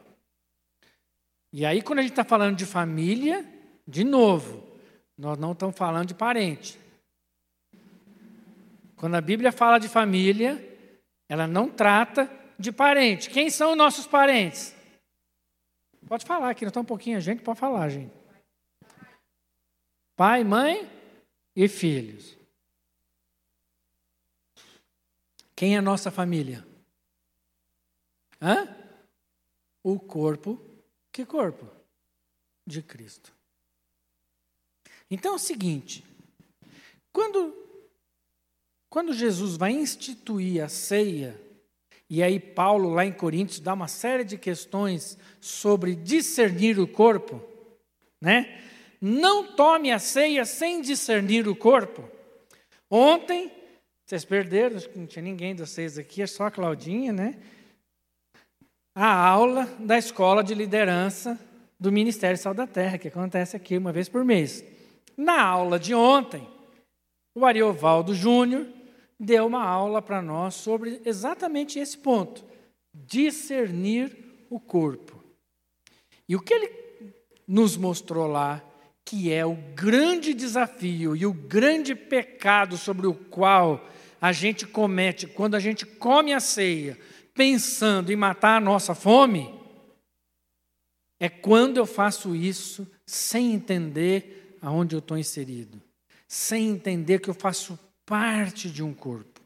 e 1.54 1.66
aí 1.66 1.82
quando 1.82 2.00
a 2.00 2.02
gente 2.02 2.12
está 2.12 2.24
falando 2.24 2.58
de 2.58 2.66
família, 2.66 3.46
de 3.88 4.04
novo, 4.04 4.68
nós 5.18 5.38
não 5.38 5.52
estamos 5.52 5.78
falando 5.78 6.08
de 6.08 6.16
parente. 6.16 6.80
Quando 8.96 9.16
a 9.16 9.22
Bíblia 9.22 9.52
fala 9.52 9.78
de 9.78 9.88
família, 9.88 10.62
ela 11.30 11.48
não 11.48 11.70
trata 11.70 12.30
de 12.58 12.72
parente. 12.72 13.30
Quem 13.30 13.50
são 13.50 13.72
os 13.72 13.78
nossos 13.78 14.08
parentes? 14.08 14.76
Pode 16.08 16.26
falar 16.26 16.50
aqui, 16.50 16.66
não 16.66 16.70
está 16.70 16.80
um 16.80 16.86
pouquinho 16.86 17.18
a 17.18 17.22
gente, 17.22 17.42
pode 17.42 17.60
falar, 17.60 17.90
gente. 17.90 18.14
Pai, 20.16 20.44
mãe 20.44 20.90
e 21.56 21.68
filhos. 21.68 22.35
Quem 25.56 25.78
é 25.78 25.82
nossa 25.82 26.12
família? 26.12 26.66
Hã? 28.42 28.68
O 29.82 30.00
corpo. 30.00 30.62
Que 31.12 31.26
corpo? 31.26 31.66
De 32.68 32.82
Cristo. 32.82 33.34
Então 35.10 35.34
é 35.34 35.36
o 35.36 35.40
seguinte: 35.40 36.04
quando, 37.14 37.56
quando 38.90 39.14
Jesus 39.14 39.56
vai 39.56 39.72
instituir 39.72 40.64
a 40.64 40.68
ceia, 40.68 41.40
e 42.10 42.22
aí 42.22 42.40
Paulo, 42.40 42.90
lá 42.90 43.06
em 43.06 43.14
Coríntios, 43.14 43.60
dá 43.60 43.74
uma 43.74 43.88
série 43.88 44.24
de 44.24 44.38
questões 44.38 45.18
sobre 45.40 45.96
discernir 45.96 46.80
o 46.80 46.88
corpo, 46.88 47.42
né? 48.22 48.62
Não 49.00 49.56
tome 49.56 49.92
a 49.92 50.00
ceia 50.00 50.46
sem 50.46 50.82
discernir 50.82 51.48
o 51.48 51.56
corpo. 51.56 52.10
Ontem, 52.90 53.52
vocês 54.06 54.24
perderam, 54.24 54.78
não 54.96 55.08
tinha 55.08 55.24
ninguém 55.24 55.56
de 55.56 55.62
vocês 55.62 55.98
aqui, 55.98 56.22
é 56.22 56.28
só 56.28 56.46
a 56.46 56.52
Claudinha, 56.52 57.12
né? 57.12 57.40
A 58.94 59.28
aula 59.28 59.66
da 59.80 59.98
escola 59.98 60.44
de 60.44 60.54
liderança 60.54 61.40
do 61.80 61.92
Ministério 61.92 62.38
Sal 62.38 62.54
da 62.54 62.68
Terra, 62.68 63.00
que 63.00 63.08
acontece 63.08 63.56
aqui 63.56 63.76
uma 63.76 63.92
vez 63.92 64.08
por 64.08 64.24
mês. 64.24 64.64
Na 65.18 65.42
aula 65.42 65.80
de 65.80 65.96
ontem, 65.96 66.48
o 67.34 67.46
Ariovaldo 67.46 68.14
Júnior 68.14 68.68
deu 69.20 69.48
uma 69.48 69.64
aula 69.64 70.04
para 70.04 70.22
nós 70.22 70.54
sobre 70.54 71.02
exatamente 71.04 71.80
esse 71.80 71.98
ponto: 71.98 72.46
discernir 72.94 74.16
o 74.52 74.60
corpo. 74.60 75.20
E 76.30 76.36
o 76.36 76.42
que 76.42 76.54
ele 76.54 76.72
nos 77.48 77.76
mostrou 77.76 78.28
lá, 78.28 78.64
que 79.04 79.34
é 79.34 79.44
o 79.44 79.56
grande 79.74 80.32
desafio 80.32 81.16
e 81.16 81.26
o 81.26 81.34
grande 81.34 81.96
pecado 81.96 82.78
sobre 82.78 83.08
o 83.08 83.14
qual 83.16 83.84
a 84.26 84.32
gente 84.32 84.66
comete 84.66 85.28
quando 85.28 85.54
a 85.54 85.60
gente 85.60 85.86
come 85.86 86.34
a 86.34 86.40
ceia, 86.40 87.00
pensando 87.32 88.12
em 88.12 88.16
matar 88.16 88.58
a 88.58 88.60
nossa 88.60 88.96
fome, 88.96 89.54
é 91.20 91.30
quando 91.30 91.78
eu 91.78 91.86
faço 91.86 92.36
isso 92.36 92.92
sem 93.06 93.54
entender 93.54 94.58
aonde 94.64 94.96
eu 94.96 95.00
estou 95.00 95.16
inserido, 95.16 95.80
sem 96.28 96.70
entender 96.70 97.20
que 97.20 97.30
eu 97.30 97.36
faço 97.36 97.78
parte 98.04 98.68
de 98.68 98.82
um 98.82 98.96
corpo. 98.96 99.42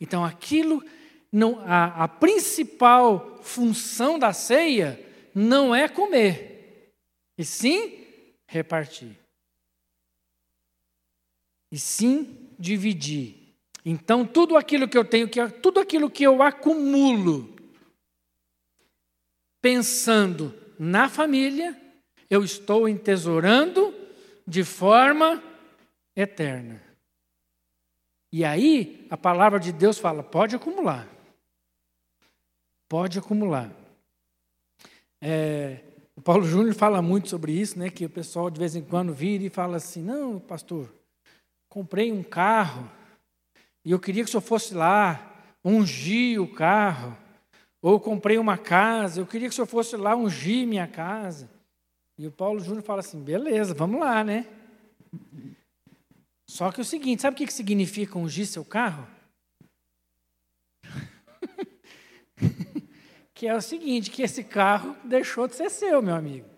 Então, 0.00 0.24
aquilo, 0.24 0.82
não, 1.30 1.60
a, 1.66 2.04
a 2.04 2.08
principal 2.08 3.38
função 3.42 4.18
da 4.18 4.32
ceia 4.32 4.98
não 5.34 5.74
é 5.74 5.90
comer, 5.90 6.90
e 7.36 7.44
sim 7.44 8.06
repartir. 8.48 9.14
E 11.70 11.78
sim 11.78 12.48
dividir. 12.58 13.41
Então, 13.84 14.24
tudo 14.24 14.56
aquilo 14.56 14.88
que 14.88 14.96
eu 14.96 15.04
tenho, 15.04 15.28
que 15.28 15.46
tudo 15.48 15.80
aquilo 15.80 16.08
que 16.08 16.22
eu 16.22 16.40
acumulo, 16.42 17.54
pensando 19.60 20.54
na 20.78 21.08
família, 21.08 21.80
eu 22.30 22.44
estou 22.44 22.88
entesourando 22.88 23.94
de 24.46 24.62
forma 24.62 25.42
eterna. 26.14 26.80
E 28.32 28.44
aí, 28.44 29.06
a 29.10 29.16
palavra 29.16 29.58
de 29.58 29.72
Deus 29.72 29.98
fala: 29.98 30.22
pode 30.22 30.54
acumular. 30.54 31.08
Pode 32.88 33.18
acumular. 33.18 33.70
É, 35.20 35.80
o 36.16 36.20
Paulo 36.20 36.44
Júnior 36.44 36.74
fala 36.74 37.02
muito 37.02 37.28
sobre 37.28 37.52
isso, 37.52 37.78
né? 37.78 37.90
Que 37.90 38.04
o 38.04 38.10
pessoal 38.10 38.50
de 38.50 38.58
vez 38.58 38.76
em 38.76 38.82
quando 38.82 39.12
vira 39.12 39.44
e 39.44 39.50
fala 39.50 39.76
assim: 39.76 40.02
não, 40.02 40.38
pastor, 40.38 40.92
comprei 41.68 42.12
um 42.12 42.22
carro 42.22 42.88
e 43.84 43.90
eu 43.90 43.98
queria 43.98 44.22
que 44.22 44.28
o 44.28 44.30
senhor 44.30 44.42
fosse 44.42 44.74
lá 44.74 45.32
ungir 45.64 46.40
o 46.40 46.46
carro. 46.46 47.16
Ou 47.80 47.98
comprei 47.98 48.38
uma 48.38 48.56
casa, 48.56 49.20
eu 49.20 49.26
queria 49.26 49.48
que 49.48 49.52
o 49.52 49.56
senhor 49.56 49.66
fosse 49.66 49.96
lá 49.96 50.14
ungir 50.14 50.66
minha 50.66 50.86
casa. 50.86 51.50
E 52.16 52.26
o 52.26 52.30
Paulo 52.30 52.60
Júnior 52.60 52.84
fala 52.84 53.00
assim: 53.00 53.20
beleza, 53.20 53.74
vamos 53.74 53.98
lá, 53.98 54.22
né? 54.22 54.46
Só 56.46 56.70
que 56.70 56.80
o 56.80 56.84
seguinte, 56.84 57.22
sabe 57.22 57.34
o 57.34 57.46
que 57.46 57.52
significa 57.52 58.18
ungir 58.18 58.46
seu 58.46 58.64
carro? 58.64 59.08
que 63.34 63.48
é 63.48 63.56
o 63.56 63.60
seguinte, 63.60 64.10
que 64.10 64.22
esse 64.22 64.44
carro 64.44 64.96
deixou 65.02 65.48
de 65.48 65.56
ser 65.56 65.70
seu, 65.70 66.00
meu 66.00 66.14
amigo. 66.14 66.48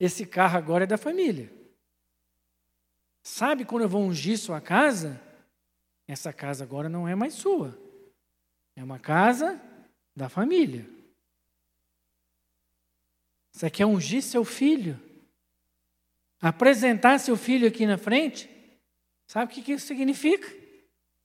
Esse 0.00 0.26
carro 0.26 0.58
agora 0.58 0.84
é 0.84 0.86
da 0.86 0.98
família. 0.98 1.52
Sabe 3.22 3.64
quando 3.64 3.82
eu 3.82 3.88
vou 3.88 4.02
ungir 4.02 4.38
sua 4.38 4.60
casa? 4.60 5.20
Essa 6.06 6.32
casa 6.32 6.64
agora 6.64 6.88
não 6.88 7.06
é 7.06 7.14
mais 7.14 7.34
sua. 7.34 7.76
É 8.74 8.84
uma 8.84 8.98
casa 8.98 9.60
da 10.14 10.28
família. 10.28 10.88
Você 13.50 13.70
quer 13.70 13.86
ungir 13.86 14.22
seu 14.22 14.44
filho? 14.44 15.00
Apresentar 16.40 17.18
seu 17.18 17.36
filho 17.36 17.66
aqui 17.66 17.86
na 17.86 17.96
frente? 17.96 18.50
Sabe 19.26 19.50
o 19.50 19.62
que 19.62 19.72
isso 19.72 19.86
significa? 19.86 20.46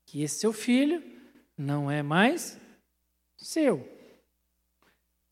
Que 0.06 0.24
esse 0.24 0.40
seu 0.40 0.52
filho 0.52 1.04
não 1.58 1.92
é 1.92 2.02
mais 2.02 2.60
seu. 3.38 3.88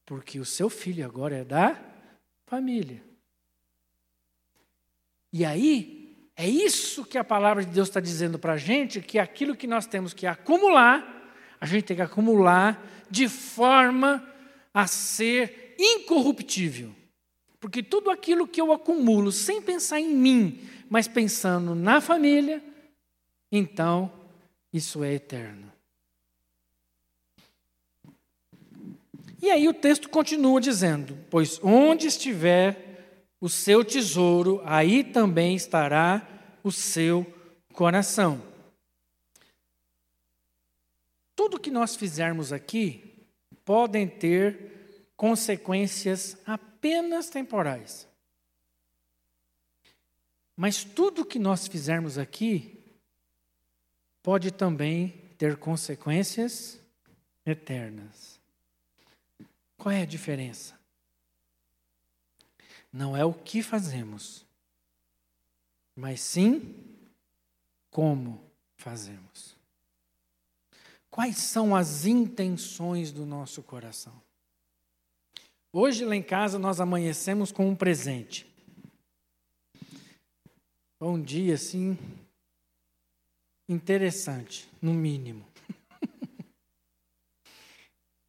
Porque 0.05 0.39
o 0.39 0.45
seu 0.45 0.69
filho 0.69 1.05
agora 1.05 1.37
é 1.37 1.43
da 1.43 1.81
família. 2.45 3.03
E 5.31 5.45
aí, 5.45 5.98
é 6.39 6.47
isso 6.47 7.03
que 7.03 7.17
a 7.17 7.23
palavra 7.23 7.65
de 7.65 7.69
Deus 7.69 7.89
está 7.89 7.99
dizendo 7.99 8.39
para 8.39 8.53
a 8.53 8.57
gente: 8.57 9.01
que 9.01 9.19
aquilo 9.19 9.57
que 9.57 9.67
nós 9.67 9.85
temos 9.85 10.13
que 10.13 10.25
acumular, 10.25 11.35
a 11.59 11.65
gente 11.65 11.83
tem 11.83 11.97
que 11.97 12.01
acumular 12.01 12.81
de 13.11 13.27
forma 13.27 14.25
a 14.73 14.87
ser 14.87 15.75
incorruptível. 15.77 16.95
Porque 17.59 17.83
tudo 17.83 18.09
aquilo 18.09 18.47
que 18.47 18.61
eu 18.61 18.71
acumulo 18.71 19.33
sem 19.33 19.61
pensar 19.61 19.99
em 19.99 20.15
mim, 20.15 20.61
mas 20.89 21.09
pensando 21.09 21.75
na 21.75 21.99
família, 21.99 22.63
então 23.51 24.09
isso 24.71 25.03
é 25.03 25.15
eterno. 25.15 25.69
E 29.41 29.51
aí 29.51 29.67
o 29.67 29.73
texto 29.73 30.07
continua 30.07 30.61
dizendo: 30.61 31.17
Pois 31.29 31.59
onde 31.61 32.07
estiver 32.07 32.88
o 33.39 33.47
seu 33.47 33.83
tesouro, 33.83 34.61
aí 34.65 35.03
também 35.03 35.55
estará 35.55 36.27
o 36.63 36.71
seu 36.71 37.25
coração. 37.73 38.41
Tudo 41.35 41.59
que 41.59 41.71
nós 41.71 41.95
fizermos 41.95 42.51
aqui 42.51 43.25
podem 43.63 44.07
ter 44.07 45.11
consequências 45.15 46.37
apenas 46.45 47.29
temporais. 47.29 48.07
Mas 50.55 50.83
tudo 50.83 51.25
que 51.25 51.39
nós 51.39 51.67
fizermos 51.67 52.17
aqui 52.17 52.83
pode 54.23 54.51
também 54.51 55.09
ter 55.37 55.55
consequências 55.57 56.79
eternas. 57.45 58.39
Qual 59.77 59.91
é 59.91 60.01
a 60.01 60.05
diferença? 60.05 60.78
Não 62.91 63.15
é 63.15 63.23
o 63.23 63.33
que 63.33 63.61
fazemos, 63.61 64.45
mas 65.95 66.21
sim 66.21 66.75
como 67.91 68.41
fazemos. 68.77 69.55
Quais 71.09 71.37
são 71.37 71.75
as 71.75 72.05
intenções 72.05 73.11
do 73.11 73.25
nosso 73.25 73.61
coração? 73.61 74.13
Hoje 75.71 76.05
lá 76.05 76.15
em 76.15 76.23
casa 76.23 76.57
nós 76.57 76.79
amanhecemos 76.79 77.51
com 77.51 77.67
um 77.67 77.75
presente. 77.75 78.47
Um 80.99 81.21
dia 81.21 81.53
assim 81.53 81.97
interessante, 83.67 84.67
no 84.81 84.93
mínimo. 84.93 85.45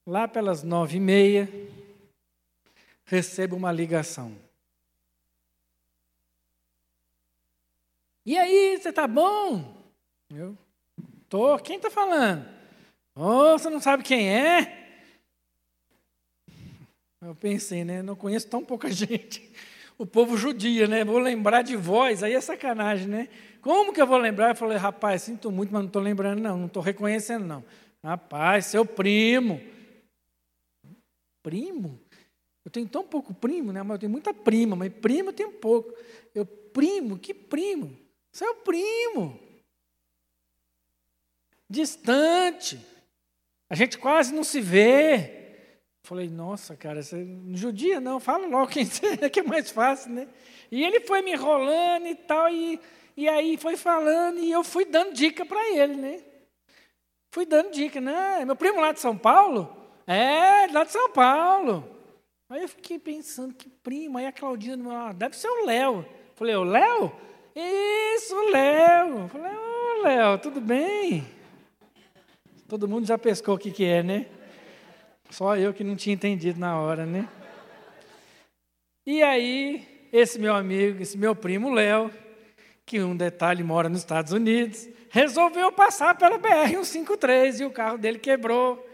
Lá 0.06 0.28
pelas 0.28 0.62
nove 0.62 0.98
e 0.98 1.00
meia, 1.00 1.48
recebo 3.06 3.56
uma 3.56 3.72
ligação. 3.72 4.36
E 8.24 8.36
aí, 8.36 8.76
você 8.76 8.92
tá 8.92 9.06
bom? 9.08 9.74
Eu 10.34 10.56
tô. 11.28 11.58
Quem 11.58 11.80
tá 11.80 11.90
falando? 11.90 12.46
Oh, 13.14 13.58
você 13.58 13.70
não 13.70 13.80
sabe 13.80 14.02
quem 14.02 14.28
é? 14.28 14.80
Eu 17.22 17.34
pensei, 17.34 17.84
né? 17.84 18.02
Não 18.02 18.14
conheço 18.16 18.48
tão 18.48 18.64
pouca 18.64 18.90
gente. 18.92 19.50
O 19.98 20.06
povo 20.06 20.36
judia, 20.36 20.86
né? 20.86 21.04
Vou 21.04 21.18
lembrar 21.18 21.62
de 21.62 21.76
voz, 21.76 22.22
aí 22.22 22.32
é 22.34 22.40
sacanagem, 22.40 23.06
né? 23.06 23.28
Como 23.60 23.92
que 23.92 24.00
eu 24.00 24.06
vou 24.06 24.16
lembrar? 24.16 24.50
Eu 24.50 24.56
falei, 24.56 24.78
rapaz, 24.78 25.22
sinto 25.22 25.50
muito, 25.50 25.72
mas 25.72 25.82
não 25.82 25.86
estou 25.86 26.00
lembrando, 26.00 26.40
não, 26.40 26.56
não 26.56 26.66
estou 26.66 26.82
reconhecendo, 26.82 27.44
não. 27.44 27.64
Rapaz, 28.02 28.66
seu 28.66 28.86
primo. 28.86 29.60
Primo? 31.42 32.00
Eu 32.64 32.70
tenho 32.70 32.88
tão 32.88 33.04
pouco 33.04 33.34
primo, 33.34 33.72
né? 33.72 33.82
Mas 33.82 33.96
eu 33.96 33.98
tenho 33.98 34.12
muita 34.12 34.32
prima, 34.32 34.76
mas 34.76 34.92
primo 34.92 35.30
eu 35.30 35.34
tenho 35.34 35.52
pouco. 35.52 35.92
Eu, 36.34 36.46
primo? 36.46 37.18
Que 37.18 37.34
primo? 37.34 37.96
Seu 38.32 38.54
primo. 38.56 39.38
Distante. 41.68 42.80
A 43.68 43.74
gente 43.74 43.98
quase 43.98 44.34
não 44.34 44.44
se 44.44 44.60
vê. 44.60 45.38
Falei, 46.02 46.28
nossa, 46.28 46.76
cara, 46.76 47.02
você 47.02 47.16
não 47.16 47.56
judia 47.56 48.00
não, 48.00 48.18
fala 48.18 48.46
logo 48.46 48.72
quem 48.72 48.86
é 49.20 49.28
que 49.28 49.40
é 49.40 49.42
mais 49.42 49.70
fácil, 49.70 50.12
né? 50.12 50.28
E 50.70 50.82
ele 50.82 51.00
foi 51.00 51.22
me 51.22 51.32
enrolando 51.32 52.06
e 52.06 52.14
tal, 52.14 52.48
e 52.48 52.80
e 53.20 53.28
aí 53.28 53.58
foi 53.58 53.76
falando 53.76 54.38
e 54.38 54.50
eu 54.50 54.64
fui 54.64 54.86
dando 54.86 55.12
dica 55.12 55.44
para 55.44 55.76
ele, 55.76 55.94
né? 55.94 56.22
Fui 57.30 57.44
dando 57.44 57.70
dica, 57.70 58.00
né? 58.00 58.44
Meu 58.46 58.56
primo 58.56 58.80
lá 58.80 58.92
de 58.92 59.00
São 59.00 59.14
Paulo? 59.16 59.76
É, 60.06 60.66
lá 60.72 60.84
de 60.84 60.92
São 60.92 61.10
Paulo. 61.10 61.84
Aí 62.48 62.62
eu 62.62 62.68
fiquei 62.68 62.98
pensando, 62.98 63.54
que 63.54 63.68
primo. 63.68 64.16
Aí 64.16 64.26
a 64.26 64.32
Claudina 64.32 64.88
lado, 64.88 65.18
deve 65.18 65.36
ser 65.36 65.48
o 65.48 65.66
Léo. 65.66 66.06
Falei, 66.34 66.56
o 66.56 66.64
Léo? 66.64 67.12
Isso, 67.54 68.34
Léo. 68.50 69.28
Falei, 69.28 69.52
ô 69.52 70.02
Léo, 70.02 70.38
tudo 70.38 70.60
bem? 70.60 71.26
Todo 72.68 72.88
mundo 72.88 73.06
já 73.06 73.18
pescou 73.18 73.56
o 73.56 73.58
que, 73.58 73.70
que 73.70 73.84
é, 73.84 74.02
né? 74.02 74.26
Só 75.30 75.56
eu 75.56 75.74
que 75.74 75.82
não 75.82 75.96
tinha 75.96 76.14
entendido 76.14 76.58
na 76.60 76.80
hora, 76.80 77.04
né? 77.04 77.28
E 79.06 79.22
aí, 79.22 80.08
esse 80.12 80.38
meu 80.38 80.54
amigo, 80.54 81.02
esse 81.02 81.18
meu 81.18 81.34
primo 81.34 81.72
Léo, 81.72 82.10
que 82.86 83.00
um 83.00 83.16
detalhe 83.16 83.62
mora 83.64 83.88
nos 83.88 84.00
Estados 84.00 84.32
Unidos, 84.32 84.88
resolveu 85.10 85.72
passar 85.72 86.16
pela 86.16 86.38
BR-153 86.38 87.60
e 87.60 87.64
o 87.64 87.70
carro 87.70 87.98
dele 87.98 88.18
quebrou. 88.18 88.86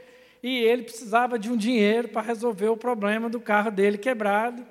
E 0.42 0.59
ele 0.59 0.83
precisava 0.83 1.38
de 1.38 1.51
um 1.51 1.57
dinheiro 1.57 2.09
para 2.09 2.23
resolver 2.23 2.69
o 2.69 2.77
problema 2.77 3.29
do 3.29 3.40
carro 3.40 3.71
dele 3.71 3.99
quebrado. 3.99 4.66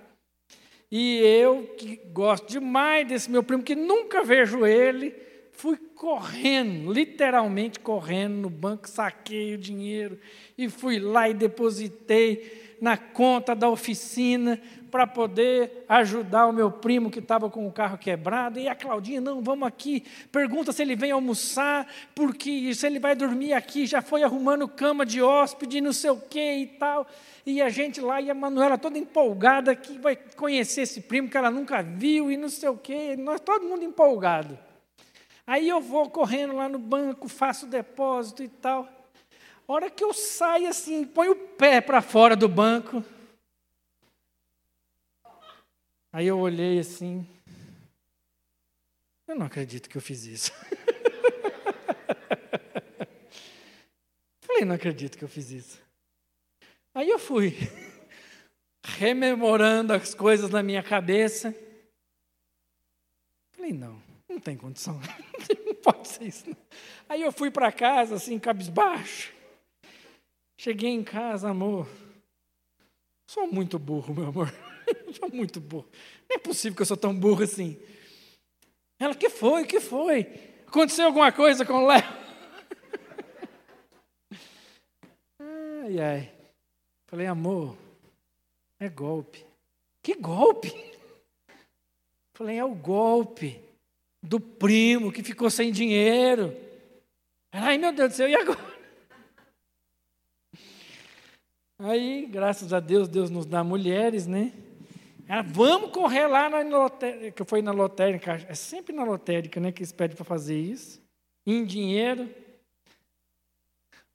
E 0.98 1.18
eu, 1.18 1.74
que 1.78 2.00
gosto 2.14 2.48
demais 2.48 3.06
desse 3.06 3.30
meu 3.30 3.44
primo, 3.44 3.62
que 3.62 3.76
nunca 3.76 4.24
vejo 4.24 4.66
ele, 4.66 5.14
fui 5.52 5.76
correndo, 5.94 6.90
literalmente 6.90 7.82
correndo 7.82 8.36
no 8.36 8.50
banco, 8.50 8.90
saquei 8.90 9.56
o 9.56 9.58
dinheiro 9.58 10.18
e 10.58 10.70
fui 10.70 10.98
lá 10.98 11.28
e 11.28 11.34
depositei 11.34 12.78
na 12.80 12.96
conta 12.96 13.54
da 13.54 13.68
oficina 13.68 14.58
para 14.96 15.06
poder 15.06 15.84
ajudar 15.90 16.48
o 16.48 16.54
meu 16.54 16.72
primo 16.72 17.12
que 17.12 17.20
estava 17.20 17.50
com 17.50 17.68
o 17.68 17.72
carro 17.72 17.98
quebrado. 17.98 18.58
E 18.58 18.70
a 18.70 18.74
Claudinha, 18.74 19.20
não, 19.20 19.42
vamos 19.42 19.68
aqui. 19.68 20.06
Pergunta 20.32 20.72
se 20.72 20.82
ele 20.82 20.96
vem 20.96 21.12
almoçar, 21.12 21.86
porque 22.16 22.74
se 22.74 22.88
ele 22.88 22.98
vai 22.98 23.14
dormir 23.14 23.52
aqui, 23.52 23.86
já 23.86 24.02
foi 24.02 24.24
arrumando 24.24 24.70
cama 24.70 25.06
de 25.06 25.22
hóspede, 25.22 25.82
não 25.82 25.92
sei 25.92 26.12
o 26.12 26.16
que 26.16 26.40
e 26.40 26.68
tal. 26.68 27.06
E 27.46 27.62
a 27.62 27.68
gente 27.68 28.00
lá, 28.00 28.22
e 28.22 28.32
a 28.32 28.34
Manuela 28.34 28.78
toda 28.78 28.98
empolgada, 28.98 29.76
que 29.76 30.00
vai 30.00 30.16
conhecer 30.16 30.84
esse 30.84 31.02
primo 31.02 31.28
que 31.28 31.36
ela 31.36 31.52
nunca 31.52 31.84
viu 31.84 32.32
e 32.32 32.38
não 32.38 32.48
sei 32.48 32.70
o 32.70 32.78
que. 32.78 33.18
Nós, 33.18 33.42
todo 33.42 33.68
mundo 33.68 33.84
empolgado. 33.84 34.58
Aí 35.46 35.68
eu 35.68 35.82
vou 35.82 36.10
correndo 36.10 36.56
lá 36.56 36.70
no 36.70 36.80
banco, 36.80 37.28
faço 37.28 37.68
depósito 37.68 38.42
e 38.42 38.48
tal. 38.48 38.88
A 39.68 39.74
hora 39.74 39.90
que 39.90 40.06
eu 40.06 40.14
saio 40.14 40.70
assim, 40.70 41.04
põe 41.04 41.28
o 41.28 41.36
pé 41.36 41.82
para 41.82 42.02
fora 42.02 42.34
do 42.34 42.48
banco, 42.48 43.04
Aí 46.16 46.28
eu 46.28 46.40
olhei 46.40 46.80
assim. 46.80 47.28
Eu 49.28 49.36
não 49.36 49.48
acredito 49.48 49.90
que 49.90 49.98
eu 49.98 50.02
fiz 50.02 50.24
isso. 50.24 50.50
Falei, 54.40 54.64
não 54.64 54.76
acredito 54.76 55.18
que 55.18 55.26
eu 55.26 55.28
fiz 55.28 55.52
isso. 55.52 55.78
Aí 56.94 57.10
eu 57.10 57.20
fui 57.20 57.54
rememorando 58.98 59.92
as 59.92 60.16
coisas 60.16 60.50
na 60.50 60.64
minha 60.64 60.82
cabeça. 60.82 61.54
Falei, 63.52 63.74
não, 63.74 64.02
não 64.30 64.40
tem 64.40 64.56
condição. 64.56 64.98
não 65.66 65.76
pode 65.76 66.08
ser 66.08 66.24
isso. 66.24 66.50
Não. 66.50 66.56
Aí 67.10 67.24
eu 67.24 67.32
fui 67.34 67.52
para 67.52 67.74
casa, 67.74 68.16
assim, 68.16 68.40
cabisbaixo. 68.40 69.34
Cheguei 70.58 70.92
em 70.92 71.04
casa, 71.04 71.50
amor. 71.50 71.90
Sou 73.30 73.52
muito 73.52 73.78
burro, 73.78 74.16
meu 74.16 74.28
amor. 74.28 74.65
sou 75.18 75.30
muito 75.32 75.60
burro. 75.60 75.88
Não 76.30 76.36
é 76.36 76.40
possível 76.40 76.76
que 76.76 76.82
eu 76.82 76.86
sou 76.86 76.98
tão 76.98 77.14
burro 77.14 77.44
assim. 77.44 77.78
Ela, 79.00 79.16
que 79.16 79.30
foi? 79.30 79.66
que 79.66 79.80
foi? 79.80 80.22
Aconteceu 80.68 81.06
alguma 81.06 81.32
coisa 81.32 81.66
com 81.66 81.84
o 81.84 81.88
Léo? 81.88 82.04
ai, 85.40 86.00
ai. 86.00 86.32
Falei, 87.08 87.28
amor, 87.28 87.78
é 88.80 88.90
golpe. 88.90 89.46
Que 90.02 90.16
golpe? 90.16 90.74
Falei, 92.34 92.58
é 92.58 92.66
o 92.66 92.76
golpe 92.76 93.62
do 94.22 94.40
primo 94.40 95.12
que 95.12 95.24
ficou 95.24 95.50
sem 95.50 95.72
dinheiro. 95.72 96.56
Ai, 97.52 97.78
meu 97.78 97.94
Deus 97.94 98.12
do 98.12 98.16
céu, 98.16 98.28
e 98.28 98.36
agora? 98.36 98.60
Aí, 101.80 102.26
graças 102.26 102.74
a 102.74 102.80
Deus, 102.80 103.08
Deus 103.08 103.30
nos 103.30 103.46
dá 103.46 103.64
mulheres, 103.64 104.28
né? 104.28 104.52
Ela, 105.28 105.42
vamos 105.42 105.92
correr 105.92 106.28
lá 106.28 106.50
na 106.50 106.62
lotérica, 106.62 107.32
que 107.32 107.50
foi 107.50 107.62
na 107.62 107.72
lotérica, 107.72 108.46
é 108.48 108.54
sempre 108.54 108.94
na 108.94 109.04
lotérica 109.04 109.60
né, 109.60 109.72
que 109.72 109.82
eles 109.82 109.92
pedem 109.92 110.16
para 110.16 110.26
fazer 110.26 110.58
isso, 110.58 111.02
em 111.46 111.66
dinheiro. 111.66 112.30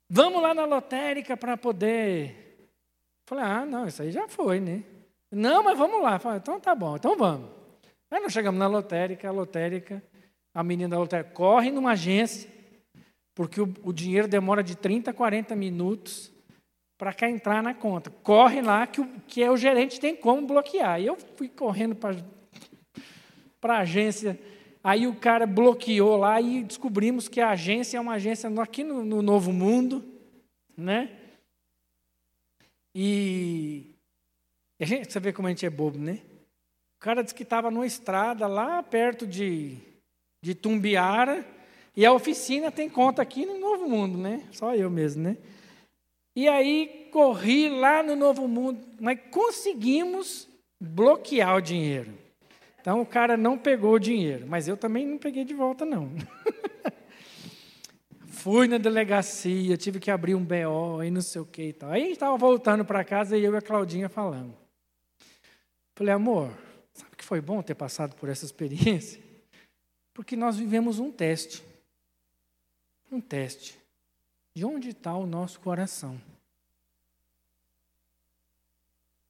Vamos 0.09 0.42
lá 0.42 0.55
na 0.55 0.64
lotérica 0.64 1.37
para 1.37 1.57
poder. 1.57 2.68
Falei, 3.27 3.44
ah, 3.44 3.66
não, 3.66 3.87
isso 3.87 4.03
aí 4.03 4.11
já 4.11 4.29
foi, 4.29 4.61
né? 4.61 4.85
Não, 5.31 5.62
mas 5.62 5.79
vamos 5.79 6.03
lá. 6.03 6.18
Falei, 6.18 6.38
então 6.38 6.59
tá 6.61 6.75
bom, 6.75 6.96
então 6.96 7.16
vamos. 7.16 7.51
Aí 8.11 8.20
nós 8.20 8.33
chegamos 8.33 8.59
na 8.59 8.66
lotérica, 8.66 9.29
a 9.29 9.33
lotérica, 9.33 10.03
a 10.53 10.62
menina 10.64 10.90
da 10.90 10.99
lotérica 10.99 11.31
corre 11.31 11.70
numa 11.70 11.92
agência, 11.92 12.51
porque 13.35 13.61
o, 13.61 13.73
o 13.85 13.92
dinheiro 13.92 14.27
demora 14.27 14.62
de 14.62 14.77
30 14.77 15.11
a 15.11 15.14
40 15.14 15.55
minutos 15.55 16.33
para 17.00 17.14
cá 17.14 17.30
entrar 17.30 17.62
na 17.62 17.72
conta. 17.72 18.10
Corre 18.22 18.60
lá 18.60 18.86
que 18.86 19.00
o, 19.00 19.06
que 19.26 19.42
é 19.42 19.50
o 19.50 19.56
gerente 19.56 19.98
tem 19.98 20.14
como 20.14 20.46
bloquear. 20.46 21.00
E 21.00 21.06
eu 21.06 21.16
fui 21.34 21.48
correndo 21.48 21.96
para 21.96 22.14
a 23.62 23.78
agência. 23.78 24.38
Aí 24.84 25.06
o 25.06 25.14
cara 25.14 25.46
bloqueou 25.46 26.18
lá 26.18 26.38
e 26.42 26.62
descobrimos 26.62 27.26
que 27.26 27.40
a 27.40 27.52
agência 27.52 27.96
é 27.96 28.00
uma 28.00 28.12
agência 28.12 28.50
aqui 28.60 28.84
no, 28.84 29.02
no 29.02 29.22
Novo 29.22 29.50
Mundo, 29.50 30.04
né? 30.76 31.10
E 32.94 33.94
a 34.78 34.84
gente, 34.84 35.10
você 35.10 35.18
vê 35.18 35.32
como 35.32 35.48
a 35.48 35.50
gente 35.50 35.64
é 35.64 35.70
bobo, 35.70 35.98
né? 35.98 36.20
O 36.98 37.00
cara 37.00 37.22
disse 37.22 37.34
que 37.34 37.44
estava 37.44 37.70
numa 37.70 37.86
estrada 37.86 38.46
lá 38.46 38.82
perto 38.82 39.26
de, 39.26 39.78
de 40.42 40.54
Tumbiara 40.54 41.46
e 41.96 42.04
a 42.04 42.12
oficina 42.12 42.70
tem 42.70 42.90
conta 42.90 43.22
aqui 43.22 43.46
no 43.46 43.58
Novo 43.58 43.88
Mundo, 43.88 44.18
né? 44.18 44.46
Só 44.52 44.74
eu 44.74 44.90
mesmo, 44.90 45.22
né? 45.22 45.38
E 46.35 46.49
aí 46.49 47.09
corri 47.11 47.69
lá 47.69 48.03
no 48.03 48.14
Novo 48.14 48.47
Mundo, 48.47 48.81
mas 49.01 49.19
conseguimos 49.31 50.49
bloquear 50.81 51.57
o 51.57 51.61
dinheiro. 51.61 52.14
Então 52.81 53.01
o 53.01 53.07
cara 53.07 53.37
não 53.37 53.59
pegou 53.59 53.95
o 53.95 53.99
dinheiro, 53.99 54.47
mas 54.47 54.66
eu 54.66 54.77
também 54.77 55.07
não 55.07 55.19
peguei 55.19 55.45
de 55.45 55.53
volta, 55.53 55.85
não. 55.85 56.11
Fui 58.27 58.66
na 58.66 58.79
delegacia, 58.79 59.77
tive 59.77 60.01
que 60.01 60.11
abrir 60.11 60.35
um 60.35 60.43
BO 60.43 61.03
e 61.05 61.11
não 61.11 61.21
sei 61.21 61.43
o 61.43 61.45
que 61.45 61.64
e 61.64 61.73
tal. 61.75 61.90
Aí 61.90 62.12
estava 62.12 62.37
voltando 62.38 62.85
para 62.85 63.05
casa 63.05 63.37
e 63.37 63.45
eu 63.45 63.53
e 63.53 63.57
a 63.57 63.61
Claudinha 63.61 64.09
falando. 64.09 64.57
Falei, 65.95 66.14
amor, 66.14 66.51
sabe 66.95 67.16
que 67.16 67.25
foi 67.25 67.43
bom 67.43 67.61
ter 67.61 67.75
passado 67.75 68.16
por 68.16 68.31
essa 68.31 68.47
experiência? 68.47 69.21
Porque 70.14 70.37
nós 70.37 70.57
vivemos 70.57 70.99
um 70.99 71.11
teste. 71.11 71.62
Um 73.12 73.21
teste. 73.21 73.80
De 74.54 74.64
onde 74.64 74.90
está 74.90 75.14
o 75.14 75.26
nosso 75.26 75.60
coração? 75.60 76.20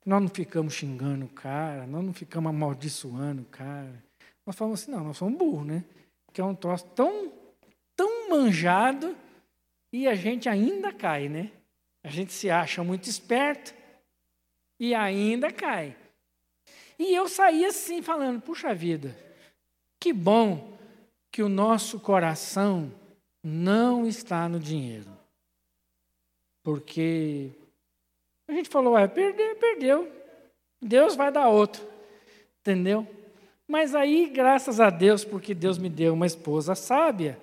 Nós 0.05 0.23
não 0.23 0.29
ficamos 0.29 0.75
xingando 0.75 1.27
o 1.27 1.29
cara, 1.29 1.87
nós 1.87 2.03
não 2.03 2.13
ficamos 2.13 2.51
amaldiçoando 2.51 3.43
o 3.43 3.47
cara. 3.47 4.03
Nós 4.47 4.57
falamos 4.57 4.83
assim, 4.83 4.91
não, 4.91 5.05
nós 5.05 5.17
somos 5.17 5.39
burros, 5.39 5.67
né? 5.67 5.85
Que 6.33 6.41
é 6.41 6.45
um 6.45 6.55
troço 6.55 6.87
tão, 6.97 7.33
tão 7.95 8.31
manjado 8.31 9.17
e 9.93 10.09
a 10.09 10.15
gente 10.15 10.49
ainda 10.49 10.93
cai, 10.93 11.29
né? 11.29 11.53
A 12.03 12.09
gente 12.09 12.33
se 12.33 12.51
acha 12.51 12.83
muito 12.83 13.09
esperto 13.09 13.75
e 14.79 14.95
ainda 14.95 15.53
cai. 15.53 15.97
E 16.99 17.15
eu 17.15 17.29
saí 17.29 17.65
assim, 17.65 18.01
falando, 18.01 18.41
puxa 18.41 18.75
vida, 18.75 19.17
que 19.99 20.13
bom 20.13 20.79
que 21.31 21.43
o 21.43 21.49
nosso 21.49 22.01
coração 22.01 22.93
não 23.43 24.07
está 24.07 24.49
no 24.49 24.59
dinheiro. 24.59 25.11
Porque 26.63 27.51
a 28.47 28.53
gente 28.53 28.69
falou, 28.69 28.97
é, 28.99 29.07
perdeu, 29.07 29.57
perdeu. 29.57 30.13
Deus 30.81 31.15
vai 31.15 31.33
dar 31.33 31.49
outro. 31.49 31.83
Entendeu? 32.61 33.07
Mas 33.67 33.95
aí, 33.95 34.27
graças 34.27 34.81
a 34.81 34.91
Deus, 34.91 35.25
porque 35.25 35.55
Deus 35.55 35.79
me 35.79 35.89
deu 35.89 36.13
uma 36.13 36.27
esposa 36.27 36.75
sábia, 36.75 37.39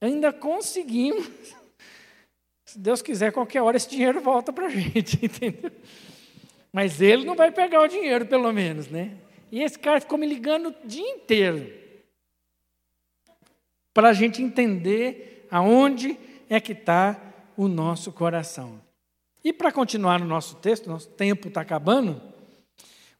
ainda 0.00 0.32
conseguimos. 0.32 1.26
Se 2.64 2.78
Deus 2.78 3.02
quiser, 3.02 3.32
qualquer 3.32 3.62
hora 3.62 3.76
esse 3.76 3.88
dinheiro 3.88 4.20
volta 4.20 4.52
para 4.52 4.66
a 4.66 4.70
gente, 4.70 5.18
entendeu? 5.24 5.72
Mas 6.72 7.00
ele 7.00 7.24
não 7.24 7.34
vai 7.34 7.50
pegar 7.50 7.82
o 7.82 7.88
dinheiro, 7.88 8.26
pelo 8.26 8.52
menos, 8.52 8.88
né? 8.88 9.16
E 9.50 9.62
esse 9.62 9.78
cara 9.78 10.00
ficou 10.00 10.16
me 10.16 10.26
ligando 10.26 10.68
o 10.68 10.86
dia 10.86 11.08
inteiro. 11.08 11.72
Para 13.92 14.10
a 14.10 14.12
gente 14.12 14.40
entender 14.40 15.29
aonde 15.50 16.18
é 16.48 16.60
que 16.60 16.72
está 16.72 17.20
o 17.56 17.68
nosso 17.68 18.12
coração. 18.12 18.80
E 19.42 19.52
para 19.52 19.72
continuar 19.72 20.20
no 20.20 20.26
nosso 20.26 20.56
texto, 20.56 20.88
nosso 20.88 21.08
tempo 21.08 21.48
está 21.48 21.62
acabando, 21.62 22.20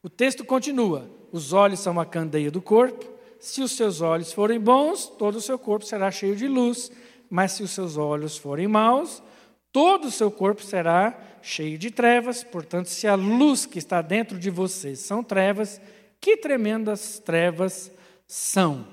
o 0.03 0.09
texto 0.09 0.43
continua: 0.45 1.09
os 1.31 1.53
olhos 1.53 1.79
são 1.79 1.99
a 1.99 2.05
candeia 2.05 2.51
do 2.51 2.61
corpo. 2.61 3.09
Se 3.39 3.61
os 3.61 3.71
seus 3.71 4.01
olhos 4.01 4.31
forem 4.31 4.59
bons, 4.59 5.07
todo 5.07 5.37
o 5.37 5.41
seu 5.41 5.57
corpo 5.57 5.85
será 5.85 6.11
cheio 6.11 6.35
de 6.35 6.47
luz. 6.47 6.91
Mas 7.29 7.53
se 7.53 7.63
os 7.63 7.71
seus 7.71 7.97
olhos 7.97 8.37
forem 8.37 8.67
maus, 8.67 9.23
todo 9.71 10.05
o 10.05 10.11
seu 10.11 10.29
corpo 10.29 10.61
será 10.61 11.17
cheio 11.41 11.77
de 11.77 11.89
trevas. 11.89 12.43
Portanto, 12.43 12.87
se 12.87 13.07
a 13.07 13.15
luz 13.15 13.65
que 13.65 13.79
está 13.79 14.01
dentro 14.01 14.37
de 14.37 14.49
vocês 14.49 14.99
são 14.99 15.23
trevas, 15.23 15.81
que 16.19 16.37
tremendas 16.37 17.19
trevas 17.19 17.91
são. 18.27 18.85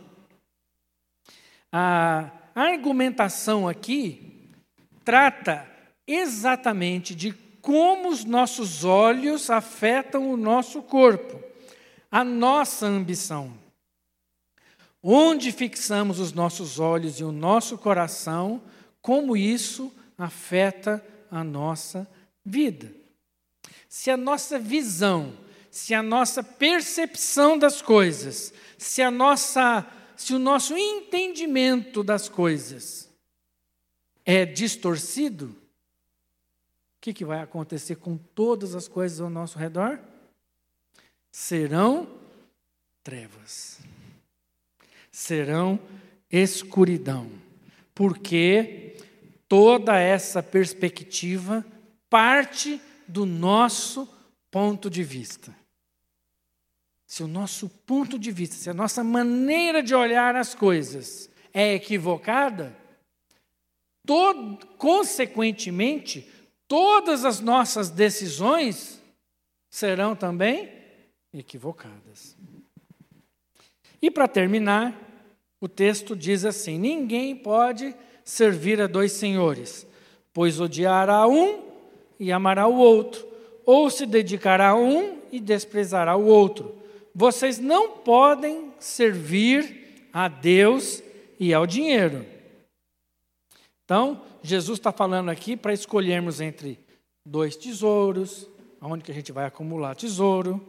A 1.71 2.31
argumentação 2.63 3.69
aqui 3.69 4.51
trata 5.05 5.67
exatamente 6.07 7.15
de 7.15 7.33
como 7.61 8.09
os 8.09 8.25
nossos 8.25 8.85
olhos 8.85 9.51
afetam 9.51 10.31
o 10.31 10.37
nosso 10.37 10.83
corpo, 10.83 11.43
a 12.11 12.25
nossa 12.25 12.87
ambição. 12.87 13.53
Onde 15.03 15.53
fixamos 15.53 16.19
os 16.19 16.33
nossos 16.33 16.81
olhos 16.81 17.21
e 17.21 17.25
o 17.25 17.31
nosso 17.31 17.79
coração, 17.79 18.63
como 19.01 19.37
isso 19.37 19.93
afeta 20.17 21.05
a 21.31 21.45
nossa 21.45 22.09
vida. 22.45 22.93
Se 23.89 24.11
a 24.11 24.17
nossa 24.17 24.59
visão, 24.59 25.33
se 25.71 25.95
a 25.95 26.03
nossa 26.03 26.43
percepção 26.43 27.59
das 27.59 27.81
coisas, 27.81 28.53
se 28.77 29.01
a 29.01 29.11
nossa 29.11 29.87
se 30.19 30.35
o 30.35 30.39
nosso 30.39 30.77
entendimento 30.77 32.03
das 32.03 32.29
coisas 32.29 33.09
é 34.25 34.45
distorcido, 34.45 35.47
o 35.47 35.55
que, 37.01 37.15
que 37.15 37.25
vai 37.25 37.41
acontecer 37.41 37.95
com 37.95 38.19
todas 38.19 38.75
as 38.75 38.89
coisas 38.89 39.21
ao 39.21 39.31
nosso 39.31 39.57
redor? 39.57 40.01
Serão 41.31 42.19
trevas, 43.05 43.79
serão 45.13 45.79
escuridão, 46.29 47.31
porque 47.95 48.97
toda 49.49 49.97
essa 49.97 50.43
perspectiva 50.43 51.65
parte 52.11 52.81
do 53.07 53.25
nosso 53.25 54.09
ponto 54.51 54.91
de 54.91 55.05
vista. 55.05 55.57
Se 57.09 57.23
o 57.23 57.27
nosso 57.27 57.71
ponto 57.87 58.19
de 58.19 58.31
vista, 58.31 58.55
se 58.55 58.69
a 58.69 58.75
nossa 58.75 59.03
maneira 59.03 59.83
de 59.83 59.95
olhar 59.95 60.37
as 60.37 60.55
coisas 60.55 61.31
é 61.55 61.73
equivocada, 61.73 62.77
todo, 64.07 64.67
consequentemente, 64.77 66.31
todas 66.69 67.25
as 67.25 67.41
nossas 67.41 67.89
decisões 67.89 69.03
serão 69.71 70.15
também 70.15 70.71
equivocadas. 71.33 72.37
E 74.03 74.11
para 74.11 74.29
terminar, 74.29 74.95
o 75.63 75.67
texto 75.67 76.15
diz 76.15 76.45
assim: 76.45 76.79
Ninguém 76.79 77.35
pode 77.35 77.97
servir 78.23 78.83
a 78.83 78.87
dois 78.87 79.13
senhores, 79.13 79.87
pois 80.31 80.61
odiará 80.61 81.27
um 81.27 81.65
e 82.21 82.31
amará 82.31 82.67
o 82.67 82.77
outro, 82.77 83.27
ou 83.65 83.89
se 83.89 84.05
dedicará 84.05 84.69
a 84.69 84.77
um 84.77 85.23
e 85.33 85.41
desprezará 85.41 86.15
o 86.15 86.27
outro. 86.27 86.78
Vocês 87.19 87.59
não 87.59 87.99
podem 87.99 88.73
servir 88.79 90.07
a 90.13 90.29
Deus 90.29 91.03
e 91.37 91.53
ao 91.53 91.67
dinheiro. 91.67 92.25
Então, 93.85 94.25
Jesus 94.41 94.79
está 94.79 94.93
falando 94.93 95.29
aqui 95.29 95.57
para 95.57 95.73
escolhermos 95.73 96.41
entre 96.41 96.79
dois 97.27 97.57
tesouros, 97.57 98.49
onde 98.81 99.03
que 99.03 99.11
a 99.11 99.15
gente 99.15 99.33
vai 99.33 99.47
acumular 99.47 99.97
tesouro, 99.97 100.65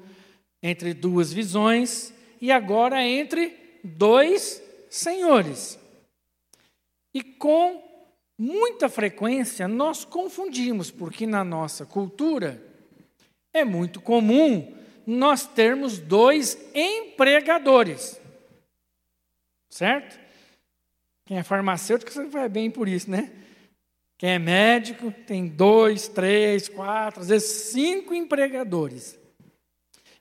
entre 0.63 0.91
duas 0.91 1.31
visões 1.31 2.11
e 2.41 2.51
agora 2.51 3.05
entre 3.05 3.55
dois 3.83 4.59
senhores. 4.89 5.77
E 7.13 7.21
com 7.21 7.79
muita 8.35 8.89
frequência 8.89 9.67
nós 9.67 10.03
confundimos, 10.03 10.89
porque 10.89 11.27
na 11.27 11.43
nossa 11.43 11.85
cultura 11.85 12.59
é 13.53 13.63
muito 13.63 14.01
comum 14.01 14.78
nós 15.09 15.47
termos 15.47 15.97
dois 15.97 16.55
empregadores. 16.73 18.21
Certo? 19.67 20.19
Quem 21.25 21.37
é 21.37 21.43
farmacêutico 21.43 22.11
você 22.11 22.25
vai 22.25 22.47
bem 22.47 22.69
por 22.69 22.87
isso, 22.87 23.09
né? 23.09 23.31
Quem 24.19 24.31
é 24.31 24.39
médico 24.39 25.11
tem 25.25 25.47
dois, 25.47 26.07
três, 26.07 26.67
quatro, 26.67 27.21
às 27.21 27.29
vezes 27.29 27.71
cinco 27.71 28.13
empregadores. 28.13 29.17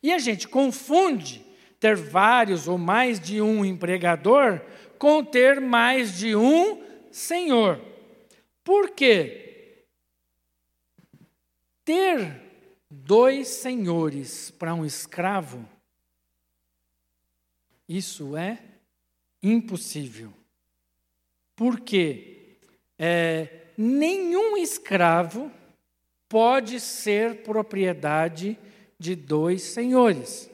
E 0.02 0.12
a 0.12 0.18
gente 0.18 0.48
confunde 0.48 1.44
ter 1.78 1.94
vários 1.94 2.66
ou 2.66 2.78
mais 2.78 3.20
de 3.20 3.42
um 3.42 3.64
empregador 3.64 4.60
com 4.98 5.22
ter 5.22 5.60
mais 5.60 6.16
de 6.16 6.34
um 6.34 6.82
senhor. 7.10 7.78
Por 8.64 8.90
quê? 8.90 9.84
Ter 11.84 12.47
dois 12.90 13.48
senhores 13.48 14.50
para 14.50 14.74
um 14.74 14.84
escravo, 14.84 15.68
isso 17.88 18.36
é 18.36 18.58
impossível. 19.42 20.32
Porque 21.54 22.56
é, 22.98 23.66
nenhum 23.76 24.56
escravo 24.56 25.50
pode 26.28 26.78
ser 26.80 27.42
propriedade 27.42 28.58
de 28.98 29.14
dois 29.14 29.62
senhores. 29.62 30.50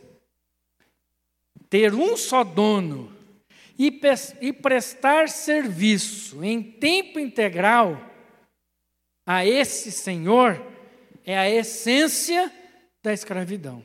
Ter 1.68 1.94
um 1.94 2.16
só 2.16 2.44
dono 2.44 3.12
e, 3.79 4.01
e 4.40 4.53
prestar 4.53 5.29
serviço 5.29 6.44
em 6.44 6.62
tempo 6.62 7.18
integral 7.18 8.11
a 9.27 9.44
esse 9.44 9.90
senhor 9.90 10.73
é 11.24 11.37
a 11.37 11.48
essência 11.48 12.52
da 13.02 13.12
escravidão. 13.12 13.84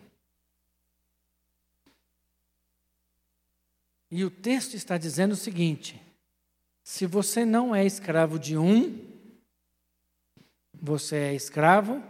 E 4.12 4.24
o 4.24 4.30
texto 4.30 4.74
está 4.74 4.98
dizendo 4.98 5.34
o 5.34 5.38
seguinte: 5.38 6.02
se 6.84 7.06
você 7.06 7.46
não 7.46 7.76
é 7.76 7.86
escravo 7.86 8.38
de 8.38 8.58
um, 8.58 9.08
você 10.74 11.16
é 11.16 11.36
escravo 11.36 12.04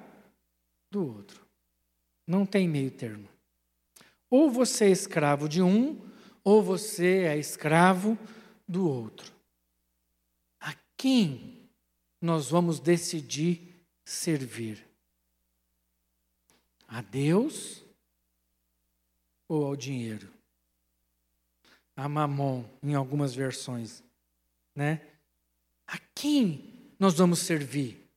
do 0.90 1.06
outro. 1.06 1.46
Não 2.26 2.46
tem 2.46 2.68
meio 2.68 2.92
termo. 2.92 3.28
Ou 4.30 4.50
você 4.50 4.86
é 4.86 4.90
escravo 4.90 5.50
de 5.50 5.62
um, 5.62 6.00
ou 6.44 6.62
você 6.62 7.24
é 7.24 7.38
escravo 7.38 8.18
do 8.68 8.88
outro. 8.88 9.34
A 10.60 10.76
quem 10.96 11.70
nós 12.22 12.50
vamos 12.50 12.80
decidir 12.80 13.84
servir? 14.06 14.89
A 16.90 17.02
Deus 17.02 17.86
ou 19.48 19.66
ao 19.66 19.76
dinheiro? 19.76 20.28
A 21.96 22.10
mamon, 22.10 22.64
em 22.82 22.96
algumas 22.96 23.36
versões, 23.36 24.04
né? 24.76 25.02
A 25.86 26.00
quem 26.16 26.94
nós 26.98 27.16
vamos 27.16 27.40
servir? 27.40 28.10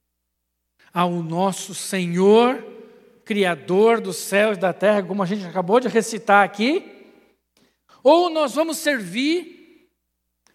Ao 0.93 1.11
nosso 1.23 1.75
Senhor, 1.75 2.65
Criador 3.25 4.01
dos 4.01 4.17
céus 4.17 4.57
e 4.57 4.61
da 4.61 4.73
terra, 4.73 5.03
como 5.03 5.23
a 5.23 5.27
gente 5.27 5.45
acabou 5.45 5.79
de 5.79 5.89
recitar 5.89 6.45
aqui? 6.45 7.11
Ou 8.03 8.29
nós 8.31 8.55
vamos 8.55 8.79
servir 8.79 9.89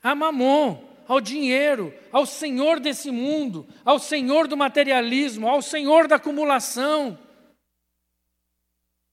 a 0.04 0.14
mamon, 0.14 0.84
ao 1.08 1.22
dinheiro, 1.22 1.94
ao 2.12 2.26
senhor 2.26 2.80
desse 2.80 3.10
mundo, 3.10 3.66
ao 3.86 3.98
senhor 4.00 4.48
do 4.48 4.58
materialismo, 4.58 5.48
ao 5.48 5.62
senhor 5.62 6.08
da 6.08 6.18
acumulação, 6.18 7.18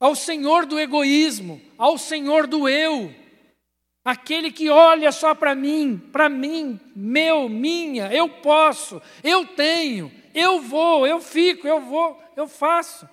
ao 0.04 0.14
senhor 0.14 0.66
do 0.66 0.78
egoísmo, 0.78 1.58
ao 1.78 1.96
senhor 1.96 2.46
do 2.46 2.68
eu, 2.68 3.10
aquele 4.04 4.52
que 4.52 4.68
olha 4.68 5.10
só 5.10 5.34
para 5.34 5.54
mim, 5.54 5.96
para 5.96 6.28
mim, 6.28 6.78
meu, 6.94 7.48
minha, 7.48 8.12
eu 8.12 8.28
posso, 8.28 9.00
eu 9.22 9.46
tenho, 9.46 10.12
eu 10.34 10.60
vou, 10.60 11.06
eu 11.06 11.22
fico, 11.22 11.66
eu 11.66 11.80
vou, 11.80 12.22
eu 12.36 12.46
faço. 12.46 13.08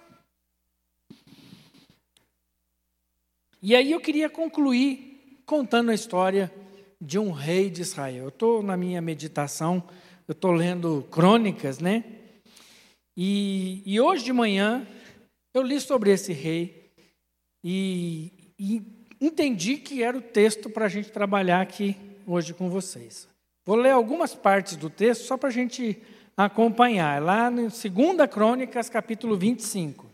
E 3.61 3.73
aí 3.73 3.89
eu 3.93 4.01
queria 4.01 4.29
concluir 4.29 5.41
contando 5.45 5.91
a 5.91 5.95
história 5.95 6.53
de 6.99 7.17
um 7.17 7.31
rei 7.31 7.69
de 7.69 7.83
Israel. 7.83 8.23
Eu 8.23 8.29
estou 8.29 8.61
na 8.61 8.75
minha 8.75 9.01
meditação, 9.01 9.81
eu 10.27 10.33
estou 10.33 10.51
lendo 10.51 11.07
crônicas, 11.09 11.79
né? 11.79 12.03
E, 13.15 13.81
e, 13.85 13.97
hoje 14.01 14.25
de 14.25 14.33
manhã 14.33 14.85
eu 15.53 15.61
li 15.61 15.79
sobre 15.79 16.11
esse 16.11 16.33
rei 16.33 16.80
e, 17.63 18.31
e 18.57 18.81
entendi 19.19 19.77
que 19.77 20.03
era 20.03 20.17
o 20.17 20.21
texto 20.21 20.69
para 20.69 20.85
a 20.85 20.89
gente 20.89 21.11
trabalhar 21.11 21.61
aqui 21.61 21.95
hoje 22.25 22.53
com 22.53 22.69
vocês. 22.69 23.27
Vou 23.65 23.75
ler 23.75 23.91
algumas 23.91 24.33
partes 24.33 24.75
do 24.75 24.89
texto 24.89 25.23
só 25.23 25.37
para 25.37 25.49
a 25.49 25.51
gente 25.51 26.01
acompanhar. 26.35 27.21
Lá 27.21 27.51
no 27.51 27.63
2 27.63 27.79
Crônicas, 28.31 28.89
capítulo 28.89 29.37
25. 29.37 30.05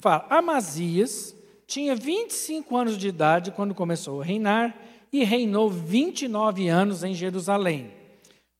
Fala: 0.00 0.26
Amazias 0.28 1.36
tinha 1.66 1.94
25 1.94 2.76
anos 2.76 2.98
de 2.98 3.08
idade 3.08 3.50
quando 3.50 3.74
começou 3.74 4.20
a 4.20 4.24
reinar 4.24 4.76
e 5.12 5.24
reinou 5.24 5.70
29 5.70 6.68
anos 6.68 7.04
em 7.04 7.14
Jerusalém. 7.14 7.92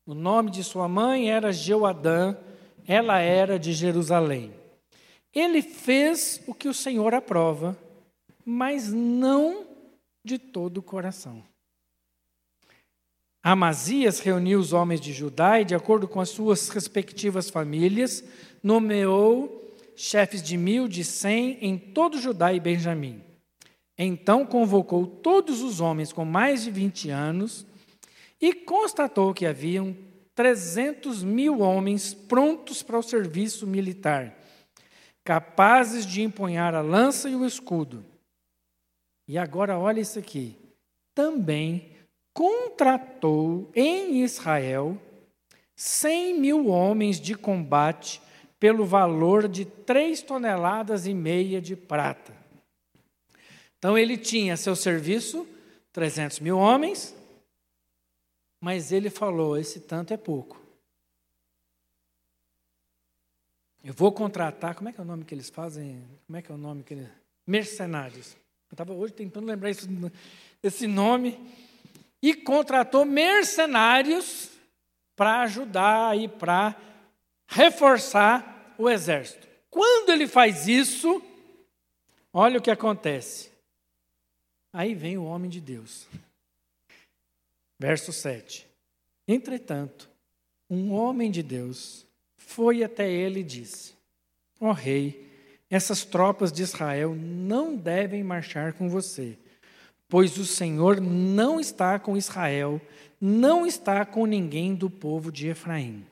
O 0.06 0.14
nome 0.14 0.50
de 0.50 0.62
sua 0.62 0.88
mãe 0.88 1.30
era 1.30 1.52
Jeoadã, 1.52 2.36
ela 2.86 3.18
era 3.18 3.58
de 3.58 3.72
Jerusalém. 3.72 4.52
Ele 5.36 5.60
fez 5.60 6.42
o 6.46 6.54
que 6.54 6.66
o 6.66 6.72
Senhor 6.72 7.12
aprova, 7.12 7.78
mas 8.42 8.90
não 8.90 9.66
de 10.24 10.38
todo 10.38 10.78
o 10.78 10.82
coração. 10.82 11.44
Amazias 13.42 14.18
reuniu 14.18 14.58
os 14.58 14.72
homens 14.72 14.98
de 14.98 15.12
Judá 15.12 15.60
e, 15.60 15.64
de 15.66 15.74
acordo 15.74 16.08
com 16.08 16.22
as 16.22 16.30
suas 16.30 16.70
respectivas 16.70 17.50
famílias, 17.50 18.24
nomeou 18.62 19.76
chefes 19.94 20.42
de 20.42 20.56
mil, 20.56 20.88
de 20.88 21.04
cem 21.04 21.58
em 21.60 21.76
todo 21.76 22.18
Judá 22.18 22.54
e 22.54 22.58
Benjamim. 22.58 23.22
Então 23.98 24.46
convocou 24.46 25.06
todos 25.06 25.60
os 25.60 25.82
homens 25.82 26.14
com 26.14 26.24
mais 26.24 26.64
de 26.64 26.70
20 26.70 27.10
anos 27.10 27.66
e 28.40 28.54
constatou 28.54 29.34
que 29.34 29.44
haviam 29.44 29.94
300 30.34 31.22
mil 31.22 31.60
homens 31.60 32.14
prontos 32.14 32.82
para 32.82 32.98
o 32.98 33.02
serviço 33.02 33.66
militar, 33.66 34.35
capazes 35.26 36.06
de 36.06 36.22
empunhar 36.22 36.74
a 36.74 36.80
lança 36.80 37.28
e 37.28 37.36
o 37.36 37.44
escudo. 37.44 38.02
E 39.28 39.36
agora 39.36 39.78
olha 39.78 40.00
isso 40.00 40.18
aqui. 40.18 40.56
Também 41.14 41.90
contratou 42.32 43.70
em 43.74 44.22
Israel 44.22 44.96
100 45.74 46.40
mil 46.40 46.68
homens 46.68 47.20
de 47.20 47.34
combate 47.34 48.22
pelo 48.58 48.86
valor 48.86 49.46
de 49.46 49.66
três 49.66 50.22
toneladas 50.22 51.06
e 51.06 51.12
meia 51.12 51.60
de 51.60 51.76
prata 51.76 52.46
então 53.78 53.96
ele 53.96 54.16
tinha 54.16 54.54
a 54.54 54.56
seu 54.56 54.74
serviço 54.74 55.46
300 55.92 56.40
mil 56.40 56.58
homens, 56.58 57.14
mas 58.60 58.90
ele 58.90 59.08
falou: 59.08 59.56
esse 59.56 59.78
tanto 59.78 60.12
é 60.12 60.16
pouco. 60.16 60.60
Eu 63.86 63.94
vou 63.94 64.10
contratar, 64.10 64.74
como 64.74 64.88
é 64.88 64.92
que 64.92 65.00
é 65.00 65.04
o 65.04 65.06
nome 65.06 65.24
que 65.24 65.32
eles 65.32 65.48
fazem? 65.48 66.04
Como 66.26 66.36
é 66.36 66.42
que 66.42 66.50
é 66.50 66.54
o 66.56 66.58
nome 66.58 66.82
que 66.82 66.92
eles. 66.92 67.08
Mercenários. 67.46 68.32
Eu 68.68 68.74
estava 68.74 68.92
hoje 68.92 69.12
tentando 69.12 69.46
lembrar 69.46 69.70
esse, 69.70 69.86
esse 70.60 70.88
nome. 70.88 71.38
E 72.20 72.34
contratou 72.34 73.04
mercenários 73.04 74.50
para 75.14 75.42
ajudar 75.42 76.18
e 76.18 76.26
para 76.26 76.74
reforçar 77.46 78.74
o 78.76 78.90
exército. 78.90 79.46
Quando 79.70 80.10
ele 80.10 80.26
faz 80.26 80.66
isso, 80.66 81.22
olha 82.32 82.58
o 82.58 82.62
que 82.62 82.72
acontece. 82.72 83.52
Aí 84.72 84.96
vem 84.96 85.16
o 85.16 85.24
homem 85.24 85.48
de 85.48 85.60
Deus. 85.60 86.08
Verso 87.78 88.12
7. 88.12 88.66
Entretanto, 89.28 90.10
um 90.68 90.92
homem 90.92 91.30
de 91.30 91.40
Deus 91.44 92.05
foi 92.46 92.82
até 92.84 93.10
ele 93.10 93.40
e 93.40 93.44
disse: 93.44 93.92
Ó 94.58 94.70
oh, 94.70 94.72
rei, 94.72 95.28
essas 95.68 96.04
tropas 96.04 96.52
de 96.52 96.62
Israel 96.62 97.14
não 97.14 97.76
devem 97.76 98.22
marchar 98.22 98.72
com 98.72 98.88
você, 98.88 99.36
pois 100.08 100.38
o 100.38 100.46
Senhor 100.46 101.00
não 101.00 101.60
está 101.60 101.98
com 101.98 102.16
Israel, 102.16 102.80
não 103.20 103.66
está 103.66 104.06
com 104.06 104.24
ninguém 104.24 104.74
do 104.74 104.88
povo 104.88 105.30
de 105.32 105.48
Efraim. 105.48 106.06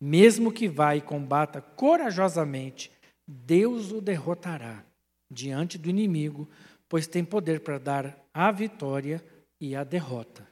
Mesmo 0.00 0.52
que 0.52 0.68
vá 0.68 0.96
e 0.96 1.00
combata 1.00 1.60
corajosamente, 1.60 2.90
Deus 3.26 3.90
o 3.90 4.00
derrotará 4.00 4.84
diante 5.28 5.76
do 5.76 5.90
inimigo, 5.90 6.48
pois 6.88 7.06
tem 7.06 7.24
poder 7.24 7.60
para 7.60 7.78
dar 7.78 8.16
a 8.32 8.50
vitória 8.52 9.22
e 9.60 9.74
a 9.74 9.82
derrota. 9.82 10.48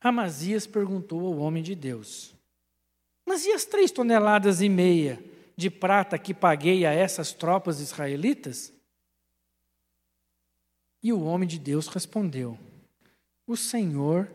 Amazias 0.00 0.66
perguntou 0.66 1.24
ao 1.24 1.38
homem 1.38 1.62
de 1.62 1.76
Deus: 1.76 2.31
Mas 3.24 3.44
e 3.44 3.52
as 3.52 3.64
três 3.64 3.90
toneladas 3.90 4.60
e 4.60 4.68
meia 4.68 5.22
de 5.56 5.70
prata 5.70 6.18
que 6.18 6.34
paguei 6.34 6.84
a 6.84 6.92
essas 6.92 7.32
tropas 7.32 7.80
israelitas? 7.80 8.72
E 11.02 11.12
o 11.12 11.22
homem 11.22 11.48
de 11.48 11.58
Deus 11.58 11.88
respondeu: 11.88 12.58
O 13.46 13.56
Senhor 13.56 14.30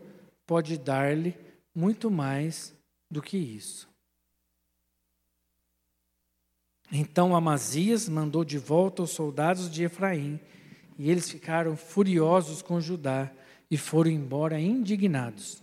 pode 0.46 0.78
dar-lhe 0.78 1.36
muito 1.74 2.10
mais 2.10 2.74
do 3.10 3.22
que 3.22 3.36
isso. 3.36 3.88
Então 6.90 7.36
Amazias 7.36 8.08
mandou 8.08 8.44
de 8.44 8.58
volta 8.58 9.02
os 9.02 9.10
soldados 9.10 9.70
de 9.70 9.84
Efraim, 9.84 10.40
e 10.98 11.10
eles 11.10 11.28
ficaram 11.28 11.76
furiosos 11.76 12.62
com 12.62 12.80
Judá 12.80 13.30
e 13.70 13.76
foram 13.76 14.10
embora 14.10 14.58
indignados. 14.58 15.62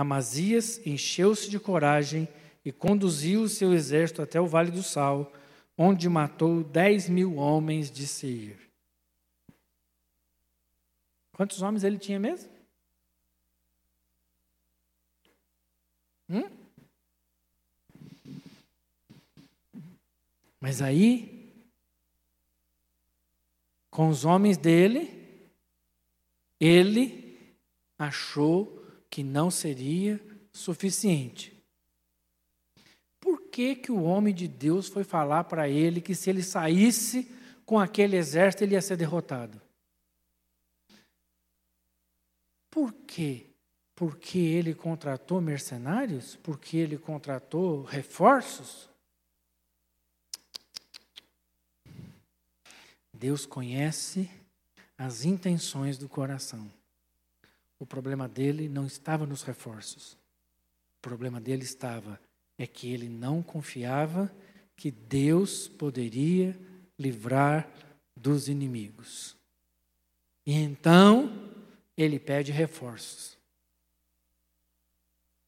Amazias 0.00 0.80
encheu-se 0.86 1.50
de 1.50 1.60
coragem 1.60 2.26
e 2.64 2.72
conduziu 2.72 3.42
o 3.42 3.48
seu 3.48 3.74
exército 3.74 4.22
até 4.22 4.40
o 4.40 4.46
Vale 4.46 4.70
do 4.70 4.82
Sal, 4.82 5.30
onde 5.76 6.08
matou 6.08 6.64
dez 6.64 7.06
mil 7.06 7.36
homens 7.36 7.90
de 7.90 8.06
Seir. 8.06 8.58
Quantos 11.32 11.60
homens 11.60 11.84
ele 11.84 11.98
tinha 11.98 12.18
mesmo? 12.18 12.50
Hum? 16.30 16.50
Mas 20.58 20.80
aí, 20.80 21.52
com 23.90 24.08
os 24.08 24.24
homens 24.24 24.56
dele, 24.56 25.44
ele 26.58 27.38
achou 27.98 28.79
que 29.10 29.24
não 29.24 29.50
seria 29.50 30.20
suficiente. 30.52 31.60
Por 33.18 33.42
que, 33.50 33.74
que 33.74 33.92
o 33.92 34.02
homem 34.02 34.32
de 34.32 34.46
Deus 34.46 34.88
foi 34.88 35.04
falar 35.04 35.44
para 35.44 35.68
ele 35.68 36.00
que 36.00 36.14
se 36.14 36.30
ele 36.30 36.42
saísse 36.42 37.30
com 37.66 37.78
aquele 37.78 38.16
exército 38.16 38.64
ele 38.64 38.74
ia 38.74 38.80
ser 38.80 38.96
derrotado? 38.96 39.60
Por 42.70 42.92
quê? 42.92 43.46
Porque 43.94 44.38
ele 44.38 44.74
contratou 44.74 45.40
mercenários? 45.40 46.36
Porque 46.36 46.76
ele 46.76 46.96
contratou 46.96 47.82
reforços? 47.82 48.88
Deus 53.12 53.44
conhece 53.44 54.30
as 54.96 55.24
intenções 55.24 55.98
do 55.98 56.08
coração. 56.08 56.79
O 57.80 57.86
problema 57.86 58.28
dele 58.28 58.68
não 58.68 58.86
estava 58.86 59.26
nos 59.26 59.42
reforços. 59.42 60.12
O 60.98 61.00
problema 61.00 61.40
dele 61.40 61.64
estava 61.64 62.20
é 62.58 62.66
que 62.66 62.92
ele 62.92 63.08
não 63.08 63.42
confiava 63.42 64.30
que 64.76 64.90
Deus 64.90 65.66
poderia 65.66 66.56
livrar 66.98 67.66
dos 68.14 68.48
inimigos. 68.48 69.34
E 70.46 70.52
então 70.52 71.50
ele 71.96 72.18
pede 72.18 72.52
reforços. 72.52 73.38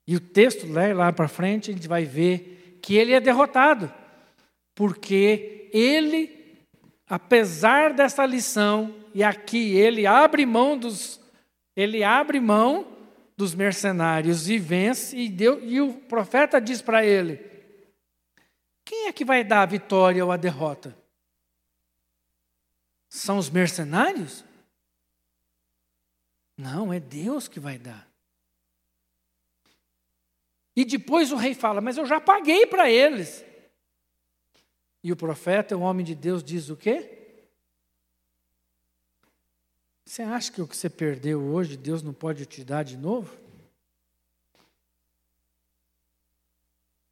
E 0.06 0.16
o 0.16 0.20
texto 0.20 0.66
lá, 0.66 1.12
para 1.12 1.28
frente, 1.28 1.70
a 1.70 1.74
gente 1.74 1.86
vai 1.86 2.06
ver 2.06 2.78
que 2.82 2.96
ele 2.96 3.12
é 3.12 3.20
derrotado, 3.20 3.92
porque 4.74 5.68
ele, 5.72 6.64
apesar 7.06 7.92
dessa 7.92 8.24
lição, 8.24 8.94
e 9.14 9.22
aqui 9.22 9.76
ele 9.76 10.06
abre 10.06 10.44
mão 10.46 10.76
dos, 10.76 11.21
ele 11.74 12.04
abre 12.04 12.40
mão 12.40 12.96
dos 13.36 13.54
mercenários 13.54 14.48
e 14.48 14.58
vence, 14.58 15.16
e, 15.16 15.28
deu, 15.28 15.62
e 15.62 15.80
o 15.80 15.94
profeta 15.94 16.60
diz 16.60 16.82
para 16.82 17.04
ele: 17.04 17.52
quem 18.84 19.06
é 19.06 19.12
que 19.12 19.24
vai 19.24 19.44
dar 19.44 19.62
a 19.62 19.66
vitória 19.66 20.24
ou 20.24 20.32
a 20.32 20.36
derrota? 20.36 20.96
São 23.08 23.38
os 23.38 23.48
mercenários? 23.48 24.44
Não, 26.56 26.92
é 26.92 27.00
Deus 27.00 27.48
que 27.48 27.60
vai 27.60 27.78
dar. 27.78 28.06
E 30.74 30.84
depois 30.84 31.32
o 31.32 31.36
rei 31.36 31.54
fala: 31.54 31.80
Mas 31.80 31.96
eu 31.96 32.06
já 32.06 32.20
paguei 32.20 32.66
para 32.66 32.90
eles. 32.90 33.44
E 35.04 35.12
o 35.12 35.16
profeta, 35.16 35.76
o 35.76 35.80
homem 35.80 36.04
de 36.04 36.14
Deus, 36.14 36.42
diz 36.42 36.68
o 36.68 36.76
quê? 36.76 37.21
Você 40.04 40.22
acha 40.22 40.50
que 40.52 40.60
o 40.60 40.66
que 40.66 40.76
você 40.76 40.90
perdeu 40.90 41.40
hoje, 41.40 41.76
Deus 41.76 42.02
não 42.02 42.12
pode 42.12 42.44
te 42.44 42.64
dar 42.64 42.82
de 42.82 42.96
novo? 42.96 43.36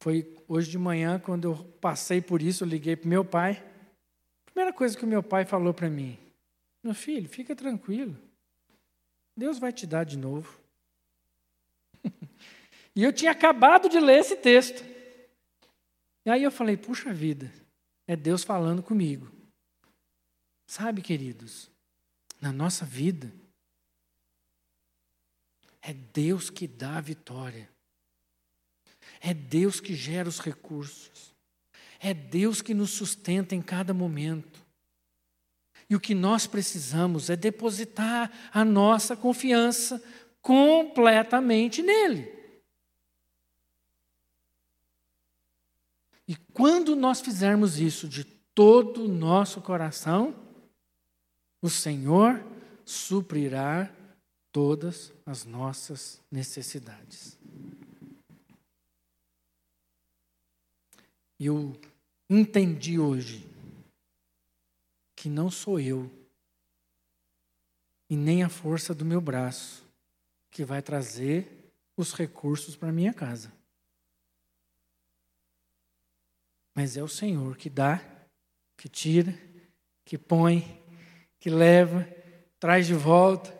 Foi 0.01 0.35
hoje 0.47 0.69
de 0.69 0.77
manhã, 0.77 1.19
quando 1.19 1.45
eu 1.45 1.55
passei 1.79 2.21
por 2.21 2.41
isso, 2.41 2.63
eu 2.63 2.67
liguei 2.67 2.95
para 2.95 3.07
meu 3.07 3.23
pai. 3.23 3.63
Primeira 4.45 4.73
coisa 4.73 4.97
que 4.97 5.05
o 5.05 5.07
meu 5.07 5.23
pai 5.23 5.45
falou 5.45 5.73
para 5.73 5.89
mim: 5.89 6.17
Meu 6.83 6.93
filho, 6.93 7.29
fica 7.29 7.55
tranquilo. 7.55 8.17
Deus 9.37 9.57
vai 9.57 9.71
te 9.71 9.87
dar 9.87 10.03
de 10.03 10.17
novo. 10.17 10.59
e 12.95 13.03
eu 13.03 13.13
tinha 13.13 13.31
acabado 13.31 13.87
de 13.87 13.99
ler 13.99 14.19
esse 14.19 14.35
texto. 14.35 14.83
E 16.25 16.29
aí 16.29 16.43
eu 16.43 16.51
falei: 16.51 16.75
Puxa 16.75 17.13
vida, 17.13 17.51
é 18.07 18.15
Deus 18.15 18.43
falando 18.43 18.83
comigo. 18.83 19.31
Sabe, 20.67 21.01
queridos, 21.01 21.70
na 22.41 22.51
nossa 22.51 22.83
vida, 22.83 23.31
é 25.81 25.93
Deus 25.93 26.49
que 26.49 26.67
dá 26.67 26.97
a 26.97 27.01
vitória. 27.01 27.69
É 29.19 29.33
Deus 29.33 29.79
que 29.79 29.95
gera 29.95 30.27
os 30.27 30.39
recursos. 30.39 31.33
É 31.99 32.13
Deus 32.13 32.61
que 32.61 32.73
nos 32.73 32.91
sustenta 32.91 33.55
em 33.55 33.61
cada 33.61 33.93
momento. 33.93 34.59
E 35.89 35.95
o 35.95 35.99
que 35.99 36.15
nós 36.15 36.47
precisamos 36.47 37.29
é 37.29 37.35
depositar 37.35 38.31
a 38.51 38.65
nossa 38.65 39.15
confiança 39.15 40.01
completamente 40.41 41.81
nele. 41.81 42.41
E 46.27 46.35
quando 46.53 46.95
nós 46.95 47.21
fizermos 47.21 47.77
isso 47.79 48.07
de 48.07 48.23
todo 48.23 49.03
o 49.03 49.07
nosso 49.07 49.61
coração, 49.61 50.33
o 51.61 51.69
Senhor 51.69 52.43
suprirá 52.83 53.93
todas 54.51 55.13
as 55.25 55.45
nossas 55.45 56.19
necessidades. 56.31 57.37
Eu 61.39 61.79
entendi 62.29 62.99
hoje 62.99 63.47
que 65.15 65.29
não 65.29 65.49
sou 65.49 65.79
eu 65.79 66.09
e 68.09 68.15
nem 68.15 68.43
a 68.43 68.49
força 68.49 68.93
do 68.93 69.05
meu 69.05 69.21
braço 69.21 69.83
que 70.49 70.65
vai 70.65 70.81
trazer 70.81 71.71
os 71.95 72.13
recursos 72.13 72.75
para 72.75 72.91
minha 72.91 73.13
casa. 73.13 73.51
Mas 76.73 76.97
é 76.97 77.03
o 77.03 77.07
Senhor 77.07 77.55
que 77.57 77.69
dá, 77.69 78.03
que 78.77 78.89
tira, 78.89 79.33
que 80.03 80.17
põe, 80.17 80.80
que 81.41 81.49
leva, 81.49 82.07
traz 82.59 82.85
de 82.85 82.93
volta 82.93 83.51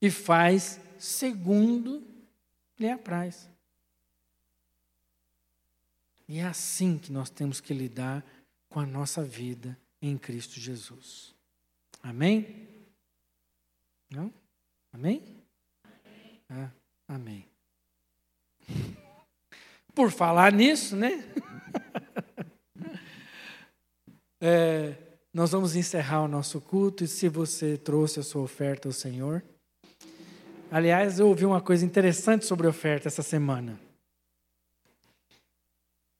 e 0.00 0.10
faz 0.10 0.78
segundo 0.98 2.06
lhe 2.78 2.88
apraz. 2.88 3.48
E 6.28 6.38
é 6.38 6.44
assim 6.44 6.98
que 6.98 7.10
nós 7.10 7.30
temos 7.30 7.58
que 7.58 7.72
lidar 7.72 8.22
com 8.68 8.78
a 8.80 8.86
nossa 8.86 9.24
vida 9.24 9.76
em 10.00 10.18
Cristo 10.18 10.60
Jesus. 10.60 11.34
Amém? 12.02 12.68
Não? 14.10 14.30
Amém? 14.92 15.22
Ah, 16.50 16.68
amém. 17.08 17.48
Por 19.94 20.10
falar 20.10 20.52
nisso, 20.52 20.94
né? 20.94 21.24
é, 24.38 25.07
nós 25.38 25.52
vamos 25.52 25.76
encerrar 25.76 26.22
o 26.22 26.26
nosso 26.26 26.60
culto 26.60 27.04
e 27.04 27.06
se 27.06 27.28
você 27.28 27.78
trouxe 27.78 28.18
a 28.18 28.24
sua 28.24 28.42
oferta 28.42 28.88
ao 28.88 28.92
Senhor. 28.92 29.40
Aliás, 30.68 31.20
eu 31.20 31.28
ouvi 31.28 31.46
uma 31.46 31.60
coisa 31.60 31.86
interessante 31.86 32.44
sobre 32.44 32.66
oferta 32.66 33.06
essa 33.06 33.22
semana. 33.22 33.78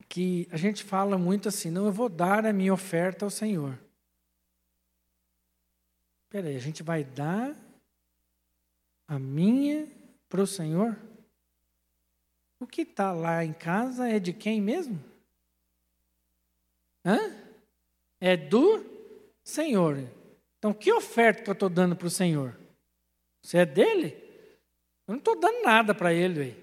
Que 0.09 0.47
a 0.53 0.57
gente 0.57 0.85
fala 0.85 1.19
muito 1.19 1.49
assim, 1.49 1.69
não, 1.69 1.87
eu 1.87 1.93
vou 1.93 2.09
dar 2.09 2.47
a 2.47 2.53
minha 2.53 2.73
oferta 2.73 3.25
ao 3.25 3.31
Senhor. 3.31 3.77
Espera 6.27 6.47
aí, 6.47 6.55
a 6.55 6.61
gente 6.61 6.85
vai 6.85 7.03
dar 7.03 7.57
a 9.09 9.19
minha 9.19 9.89
para 10.29 10.43
o 10.43 10.47
Senhor? 10.47 10.97
O 12.61 12.69
que 12.69 12.83
está 12.83 13.11
lá 13.11 13.45
em 13.45 13.53
casa 13.53 14.09
é 14.09 14.21
de 14.21 14.33
quem 14.33 14.61
mesmo? 14.61 15.03
Hã? 17.05 17.19
É 18.21 18.37
do 18.37 18.98
Senhor. 19.49 20.07
Então, 20.59 20.75
que 20.75 20.93
oferta 20.93 21.43
que 21.43 21.49
eu 21.49 21.55
estou 21.55 21.71
dando 21.71 21.97
para 21.97 22.07
o 22.07 22.11
Senhor? 22.11 22.55
Você 23.41 23.57
é 23.57 23.65
dele? 23.65 24.09
Eu 25.07 25.13
não 25.13 25.17
estou 25.17 25.41
dando 25.41 25.63
nada 25.63 25.95
para 25.95 26.13
ele. 26.13 26.35
Véio. 26.35 26.57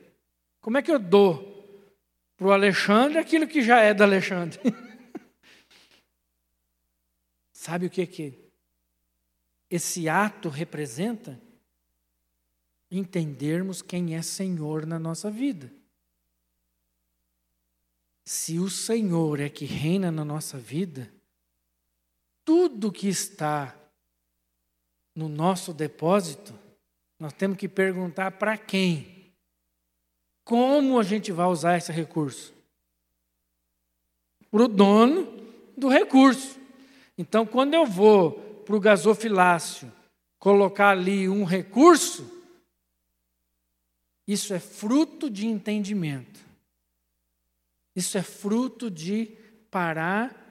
Como 0.62 0.78
é 0.78 0.84
que 0.84 0.92
eu 0.92 1.00
dou 1.00 1.92
para 2.38 2.46
o 2.46 2.52
Alexandre 2.52 3.18
aquilo 3.18 3.48
que 3.48 3.64
já 3.64 3.80
é 3.80 3.92
do 3.92 4.04
Alexandre? 4.04 4.60
Sabe 7.52 7.88
o 7.88 7.90
que, 7.90 8.06
que 8.06 8.52
esse 9.68 10.08
ato 10.08 10.48
representa? 10.48 11.42
Entendermos 12.92 13.82
quem 13.82 14.16
é 14.16 14.22
Senhor 14.22 14.86
na 14.86 15.00
nossa 15.00 15.32
vida. 15.32 15.74
Se 18.24 18.60
o 18.60 18.70
Senhor 18.70 19.40
é 19.40 19.50
que 19.50 19.66
reina 19.66 20.12
na 20.12 20.24
nossa 20.24 20.60
vida, 20.60 21.12
tudo 22.46 22.92
que 22.92 23.08
está 23.08 23.76
no 25.16 25.28
nosso 25.28 25.74
depósito, 25.74 26.54
nós 27.20 27.34
temos 27.34 27.58
que 27.58 27.68
perguntar 27.68 28.32
para 28.32 28.56
quem. 28.58 29.34
Como 30.44 31.00
a 31.00 31.04
gente 31.04 31.32
vai 31.32 31.48
usar 31.48 31.78
esse 31.78 31.92
recurso? 31.92 32.54
Para 34.52 34.64
o 34.64 34.68
dono 34.68 35.26
do 35.76 35.90
recurso. 35.90 36.60
Então, 37.18 37.46
quando 37.46 37.74
eu 37.74 37.86
vou 37.86 38.34
para 38.64 38.76
o 38.76 38.80
gasofilácio 38.80 39.92
colocar 40.38 40.90
ali 40.90 41.28
um 41.28 41.44
recurso, 41.44 42.30
isso 44.28 44.54
é 44.54 44.60
fruto 44.60 45.30
de 45.30 45.48
entendimento. 45.48 46.40
Isso 47.96 48.18
é 48.18 48.22
fruto 48.22 48.92
de 48.92 49.28
parar 49.72 50.45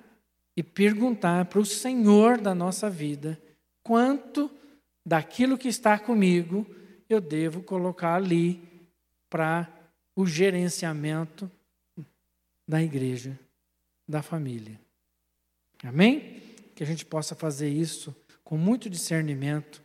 e 0.56 0.62
perguntar 0.62 1.46
para 1.46 1.58
o 1.58 1.66
Senhor 1.66 2.40
da 2.40 2.54
nossa 2.54 2.88
vida 2.88 3.40
quanto 3.82 4.50
daquilo 5.04 5.58
que 5.58 5.68
está 5.68 5.98
comigo 5.98 6.66
eu 7.08 7.20
devo 7.20 7.62
colocar 7.62 8.14
ali 8.14 8.62
para 9.28 9.68
o 10.16 10.26
gerenciamento 10.26 11.50
da 12.66 12.82
igreja, 12.82 13.38
da 14.08 14.22
família. 14.22 14.80
Amém? 15.82 16.40
Que 16.74 16.82
a 16.82 16.86
gente 16.86 17.04
possa 17.04 17.34
fazer 17.34 17.68
isso 17.68 18.14
com 18.42 18.56
muito 18.56 18.88
discernimento 18.88 19.82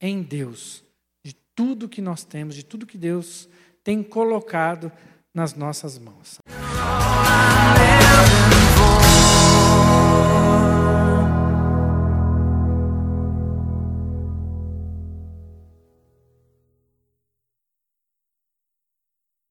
em 0.00 0.22
Deus, 0.22 0.82
de 1.24 1.34
tudo 1.54 1.88
que 1.88 2.00
nós 2.00 2.24
temos, 2.24 2.54
de 2.54 2.64
tudo 2.64 2.86
que 2.86 2.98
Deus 2.98 3.48
tem 3.84 4.02
colocado 4.02 4.90
nas 5.34 5.54
nossas 5.54 5.98
mãos. 5.98 6.38